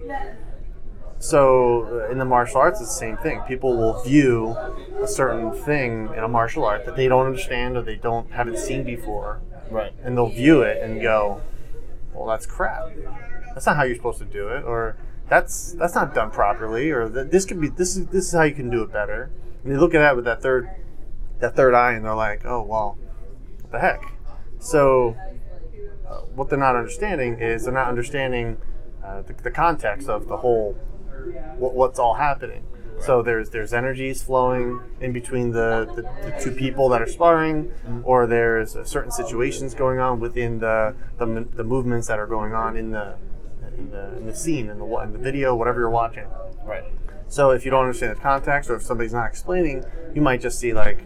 So 1.20 2.04
uh, 2.08 2.12
in 2.12 2.18
the 2.18 2.26
martial 2.26 2.58
arts, 2.58 2.82
it's 2.82 2.90
the 2.90 3.00
same 3.00 3.18
thing. 3.18 3.42
People 3.48 3.76
will 3.76 4.04
view 4.04 4.56
a 5.02 5.08
certain 5.08 5.54
thing 5.54 6.10
in 6.16 6.24
a 6.24 6.28
martial 6.28 6.66
art 6.66 6.86
that 6.86 6.96
they 6.96 7.08
don't 7.08 7.26
understand 7.26 7.78
or 7.78 7.82
they 7.82 7.96
don't 7.96 8.32
haven't 8.32 8.58
seen 8.58 8.84
before, 8.84 9.42
right 9.72 9.94
and 10.04 10.16
they'll 10.16 10.30
view 10.30 10.62
it 10.62 10.84
and 10.84 11.02
go, 11.02 11.42
"Well, 12.14 12.28
that's 12.28 12.46
crap. 12.46 12.92
That's 13.54 13.66
not 13.66 13.78
how 13.78 13.84
you're 13.84 13.96
supposed 13.96 14.20
to 14.20 14.26
do 14.26 14.50
it," 14.50 14.64
or 14.66 14.98
"That's 15.30 15.72
that's 15.74 15.96
not 15.96 16.14
done 16.14 16.32
properly," 16.32 16.92
or 16.92 17.10
"Th- 17.10 17.32
"This 17.32 17.46
could 17.46 17.60
be 17.62 17.70
this 17.70 17.96
is 17.96 18.08
this 18.08 18.28
is 18.28 18.34
how 18.34 18.44
you 18.44 18.54
can 18.54 18.70
do 18.70 18.84
it 18.84 18.92
better." 18.92 19.32
And 19.64 19.74
they 19.74 19.78
look 19.78 19.96
at 19.96 20.12
it 20.12 20.16
with 20.16 20.26
that 20.26 20.42
third 20.42 20.70
that 21.40 21.56
third 21.56 21.74
eye, 21.74 21.94
and 21.94 22.06
they're 22.06 22.14
like, 22.14 22.46
"Oh 22.46 22.62
well, 22.62 22.98
what 23.66 23.72
the 23.72 23.80
heck?" 23.80 24.02
So 24.60 25.16
uh, 26.08 26.20
what 26.36 26.50
they're 26.50 26.60
not 26.60 26.76
understanding 26.76 27.40
is 27.40 27.66
they're 27.66 27.74
not 27.74 27.88
understanding 27.88 28.58
uh, 29.04 29.22
the, 29.22 29.34
the 29.34 29.52
context 29.52 30.10
of 30.10 30.28
the 30.28 30.38
whole 30.38 30.74
what, 31.58 31.74
what's 31.74 32.00
all 32.00 32.16
happening. 32.16 32.66
So 33.00 33.22
there's 33.22 33.50
there's 33.50 33.74
energies 33.74 34.24
flowing 34.24 34.82
in 35.02 35.12
between 35.12 35.52
the, 35.52 35.86
the, 35.96 36.02
the 36.02 36.38
two 36.42 36.52
people 36.52 36.88
that 36.90 37.02
are 37.02 37.08
sparring, 37.08 37.74
or 38.04 38.26
there's 38.26 38.76
uh, 38.76 38.86
certain 38.86 39.12
situations 39.12 39.74
going 39.74 40.00
on 40.00 40.20
within 40.20 40.60
the, 40.60 40.96
the 41.18 41.26
the 41.56 41.64
movements 41.64 42.08
that 42.08 42.20
are 42.20 42.28
going 42.28 42.54
on 42.54 42.78
in 42.78 42.92
the 42.92 43.18
in 43.78 43.92
the 43.92 44.16
in 44.18 44.26
the 44.26 44.36
scene 44.36 44.70
in 44.70 44.80
the 44.80 44.86
in 45.00 45.12
the 45.12 45.20
video, 45.20 45.56
whatever 45.56 45.82
you're 45.82 45.90
watching. 45.90 46.28
Right. 46.64 46.86
So 47.28 47.52
if 47.52 47.66
you 47.66 47.72
don't 47.72 47.82
understand 47.82 48.16
the 48.16 48.22
context, 48.22 48.70
or 48.70 48.76
if 48.76 48.84
somebody's 48.84 49.14
not 49.14 49.26
explaining, 49.26 49.84
you 50.14 50.22
might 50.22 50.42
just 50.42 50.60
see 50.60 50.74
like, 50.74 51.04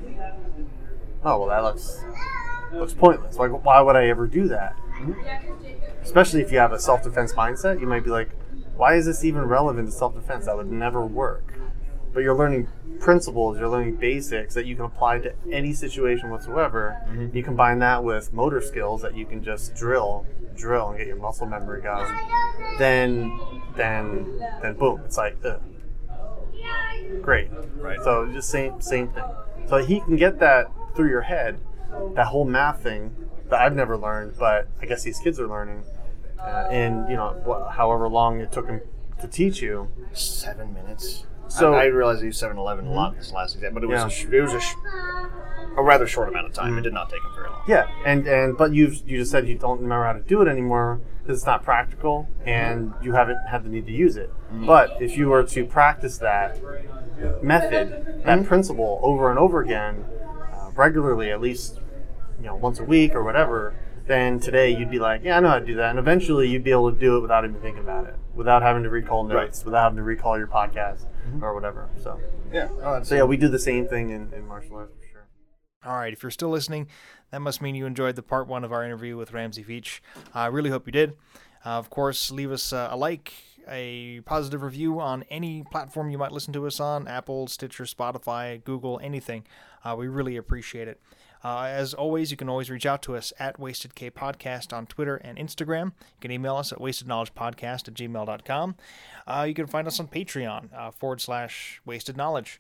oh 1.23 1.39
well, 1.39 1.47
that 1.47 1.63
looks 1.63 2.03
looks 2.73 2.93
pointless. 2.93 3.38
Like, 3.38 3.51
why 3.63 3.82
would 3.82 3.95
I 3.95 4.08
ever 4.08 4.27
do 4.27 4.47
that? 4.47 4.75
Especially 6.01 6.41
if 6.41 6.51
you 6.51 6.58
have 6.58 6.71
a 6.71 6.79
self 6.79 7.03
defense 7.03 7.34
mindset, 7.34 7.79
you 7.79 7.88
might 7.88 8.03
be 8.03 8.10
like, 8.10 8.29
why 8.75 8.95
is 8.95 9.05
this 9.05 9.23
even 9.23 9.41
relevant 9.41 9.88
to 9.88 9.91
self 9.91 10.15
defense? 10.15 10.45
That 10.45 10.55
would 10.55 10.71
never 10.71 11.05
work. 11.05 11.53
But 12.13 12.21
you're 12.21 12.36
learning 12.36 12.67
principles, 12.99 13.58
you're 13.58 13.69
learning 13.69 13.97
basics 13.97 14.53
that 14.55 14.65
you 14.65 14.75
can 14.75 14.86
apply 14.86 15.19
to 15.19 15.34
any 15.51 15.73
situation 15.73 16.29
whatsoever. 16.29 16.97
Mm-hmm. 17.08 17.36
You 17.38 17.43
combine 17.43 17.79
that 17.79 18.03
with 18.03 18.34
motor 18.34 18.62
skills 18.62 19.01
that 19.01 19.15
you 19.15 19.25
can 19.25 19.43
just 19.43 19.75
drill, 19.75 20.25
drill, 20.55 20.89
and 20.89 20.97
get 20.97 21.08
your 21.08 21.17
muscle 21.17 21.45
memory 21.45 21.82
going. 21.82 22.12
Then, 22.77 23.39
then, 23.75 24.39
then, 24.62 24.73
boom! 24.75 25.01
It's 25.05 25.17
like, 25.17 25.38
ugh. 25.45 25.62
great. 27.21 27.49
Right. 27.75 27.99
So 28.03 28.32
just 28.32 28.49
same 28.49 28.82
same 28.82 29.10
thing. 29.10 29.23
So 29.67 29.77
he 29.77 29.99
can 30.01 30.15
get 30.15 30.39
that 30.39 30.71
through 30.95 31.10
your 31.10 31.21
head, 31.21 31.60
that 32.15 32.28
whole 32.28 32.45
math 32.45 32.82
thing 32.82 33.15
that 33.49 33.60
I've 33.60 33.75
never 33.75 33.97
learned, 33.97 34.36
but 34.38 34.67
I 34.82 34.86
guess 34.86 35.04
these 35.04 35.19
kids 35.19 35.39
are 35.39 35.47
learning. 35.47 35.84
Uh, 36.39 36.67
and 36.71 37.10
you 37.10 37.15
know, 37.15 37.69
however 37.71 38.08
long 38.08 38.39
it 38.39 38.52
took 38.52 38.67
him 38.67 38.82
to 39.19 39.28
teach 39.28 39.62
you. 39.62 39.89
Seven 40.13 40.73
minutes. 40.73 41.25
So- 41.47 41.73
I, 41.73 41.84
I 41.84 41.86
realized 41.86 42.21
I 42.21 42.25
used 42.25 42.41
7-Eleven 42.41 42.86
a 42.86 42.91
lot 42.91 43.15
this 43.15 43.34
last 43.34 43.56
exam, 43.56 43.73
but 43.73 43.84
it 43.84 43.88
was 43.88 43.99
Yeah. 43.99 44.08
a, 44.08 44.10
sh- 44.10 44.25
it 44.32 44.41
was 44.41 44.54
a, 44.54 44.60
sh- 44.60 44.75
a 45.78 45.84
rather 45.84 46.06
short 46.08 46.30
amount 46.30 46.45
of 46.45 46.54
time. 46.54 46.67
It 46.67 46.75
mm-hmm. 46.75 46.84
did 46.84 46.93
not 46.93 47.10
take 47.10 47.21
him 47.21 47.32
very 47.36 47.49
long. 47.49 47.62
Yeah, 47.67 47.88
and 48.06 48.28
and 48.28 48.58
but 48.58 48.73
you 48.73 48.93
you 49.06 49.17
just 49.17 49.32
said 49.32 49.47
you 49.47 49.58
don't 49.58 49.82
remember 49.82 50.06
how 50.06 50.13
to 50.13 50.21
do 50.21 50.41
it 50.41 50.47
anymore 50.47 51.02
because 51.21 51.39
it's 51.39 51.45
not 51.45 51.63
practical 51.63 52.28
and 52.45 52.89
mm-hmm. 52.91 53.04
you 53.04 53.13
haven't 53.13 53.39
had 53.47 53.63
the 53.63 53.69
need 53.69 53.86
to 53.88 53.91
use 53.91 54.15
it. 54.15 54.30
Mm-hmm. 54.30 54.65
But 54.65 55.02
if 55.02 55.17
you 55.17 55.30
were 55.30 55.43
to 55.43 55.65
practice 55.65 56.17
that 56.19 56.60
method, 57.43 58.23
that 58.25 58.45
principle 58.45 58.99
over 59.04 59.30
and 59.30 59.39
over 59.39 59.62
again, 59.62 60.06
regularly, 60.79 61.31
at 61.31 61.41
least 61.41 61.79
you 62.39 62.45
know 62.45 62.55
once 62.55 62.79
a 62.79 62.83
week 62.83 63.13
or 63.13 63.23
whatever, 63.23 63.75
then 64.07 64.39
today 64.39 64.71
you'd 64.71 64.89
be 64.89 64.97
like, 64.99 65.21
yeah, 65.23 65.37
I 65.37 65.39
know 65.41 65.49
how 65.49 65.59
to 65.59 65.65
do 65.65 65.75
that, 65.75 65.91
and 65.91 65.99
eventually 65.99 66.47
you'd 66.47 66.63
be 66.63 66.71
able 66.71 66.91
to 66.91 66.99
do 66.99 67.17
it 67.17 67.19
without 67.21 67.43
even 67.43 67.61
thinking 67.61 67.83
about 67.83 68.07
it, 68.07 68.15
without 68.33 68.61
having 68.63 68.83
to 68.83 68.89
recall 68.89 69.23
notes, 69.23 69.63
without 69.63 69.83
having 69.83 69.97
to 69.97 70.03
recall 70.03 70.37
your 70.37 70.47
podcast 70.47 71.05
or 71.41 71.53
whatever. 71.53 71.89
So 72.01 72.19
Yeah. 72.51 72.69
Oh, 72.81 73.03
so 73.03 73.15
yeah, 73.15 73.23
we 73.23 73.37
do 73.37 73.47
the 73.47 73.59
same 73.59 73.87
thing 73.87 74.09
in, 74.09 74.33
in 74.33 74.47
martial 74.47 74.77
arts 74.77 74.93
for 74.95 75.07
sure. 75.11 75.27
All 75.85 75.97
right, 75.97 76.11
if 76.11 76.23
you're 76.23 76.31
still 76.31 76.49
listening, 76.49 76.87
that 77.31 77.41
must 77.41 77.61
mean 77.61 77.75
you 77.75 77.85
enjoyed 77.85 78.15
the 78.15 78.23
part 78.23 78.47
one 78.47 78.63
of 78.63 78.71
our 78.71 78.83
interview 78.83 79.15
with 79.15 79.33
Ramsey 79.33 79.63
Veach. 79.63 79.99
I 80.33 80.47
really 80.47 80.71
hope 80.71 80.87
you 80.87 80.91
did. 80.91 81.11
Uh, 81.65 81.77
of 81.77 81.89
course, 81.89 82.31
leave 82.31 82.51
us 82.51 82.73
uh, 82.73 82.87
a 82.89 82.97
like, 82.97 83.33
a 83.67 84.21
positive 84.21 84.63
review 84.63 84.99
on 84.99 85.23
any 85.29 85.63
platform 85.69 86.09
you 86.09 86.17
might 86.17 86.31
listen 86.31 86.53
to 86.53 86.65
us 86.65 86.79
on 86.79 87.07
Apple, 87.07 87.45
Stitcher, 87.47 87.83
Spotify, 87.83 88.63
Google, 88.63 88.99
anything. 89.03 89.45
Uh, 89.83 89.95
we 89.97 90.07
really 90.07 90.37
appreciate 90.37 90.87
it. 90.87 90.99
Uh, 91.43 91.63
as 91.63 91.93
always, 91.93 92.31
you 92.31 92.37
can 92.37 92.49
always 92.49 92.69
reach 92.69 92.85
out 92.85 93.01
to 93.01 93.15
us 93.15 93.31
at 93.39 93.59
WastedK 93.59 94.11
Podcast 94.11 94.75
on 94.75 94.85
Twitter 94.85 95.15
and 95.17 95.37
Instagram. 95.37 95.85
You 95.85 96.21
can 96.21 96.31
email 96.31 96.57
us 96.57 96.71
at 96.73 96.79
wastedknowledgepodcast 96.79 97.87
at 97.87 97.93
gmail.com. 97.93 98.75
Uh, 99.25 99.45
you 99.47 99.53
can 99.53 99.67
find 99.67 99.87
us 99.87 99.99
on 99.99 100.07
Patreon 100.07 100.69
uh, 100.75 100.91
forward 100.91 101.21
slash 101.21 101.81
wasted 101.85 102.17
knowledge. 102.17 102.59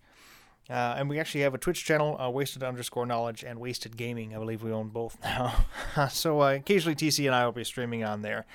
Uh, 0.69 0.95
and 0.97 1.09
we 1.09 1.19
actually 1.19 1.41
have 1.41 1.55
a 1.55 1.57
Twitch 1.57 1.83
channel, 1.83 2.15
uh, 2.21 2.29
Wasted 2.29 2.61
underscore 2.61 3.05
Knowledge 3.05 3.43
and 3.43 3.59
Wasted 3.59 3.97
Gaming. 3.97 4.35
I 4.35 4.37
believe 4.37 4.61
we 4.61 4.71
own 4.71 4.89
both 4.89 5.17
now. 5.23 5.65
so 6.09 6.41
uh, 6.41 6.53
occasionally 6.53 6.95
TC 6.95 7.25
and 7.25 7.33
I 7.33 7.43
will 7.45 7.51
be 7.51 7.63
streaming 7.63 8.03
on 8.03 8.21
there. 8.21 8.45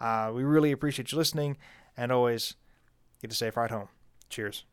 Uh, 0.00 0.32
we 0.34 0.44
really 0.44 0.72
appreciate 0.72 1.12
you 1.12 1.18
listening, 1.18 1.56
and 1.96 2.10
always 2.10 2.54
get 3.20 3.30
a 3.30 3.34
safe 3.34 3.56
ride 3.56 3.70
home. 3.70 3.88
Cheers. 4.30 4.64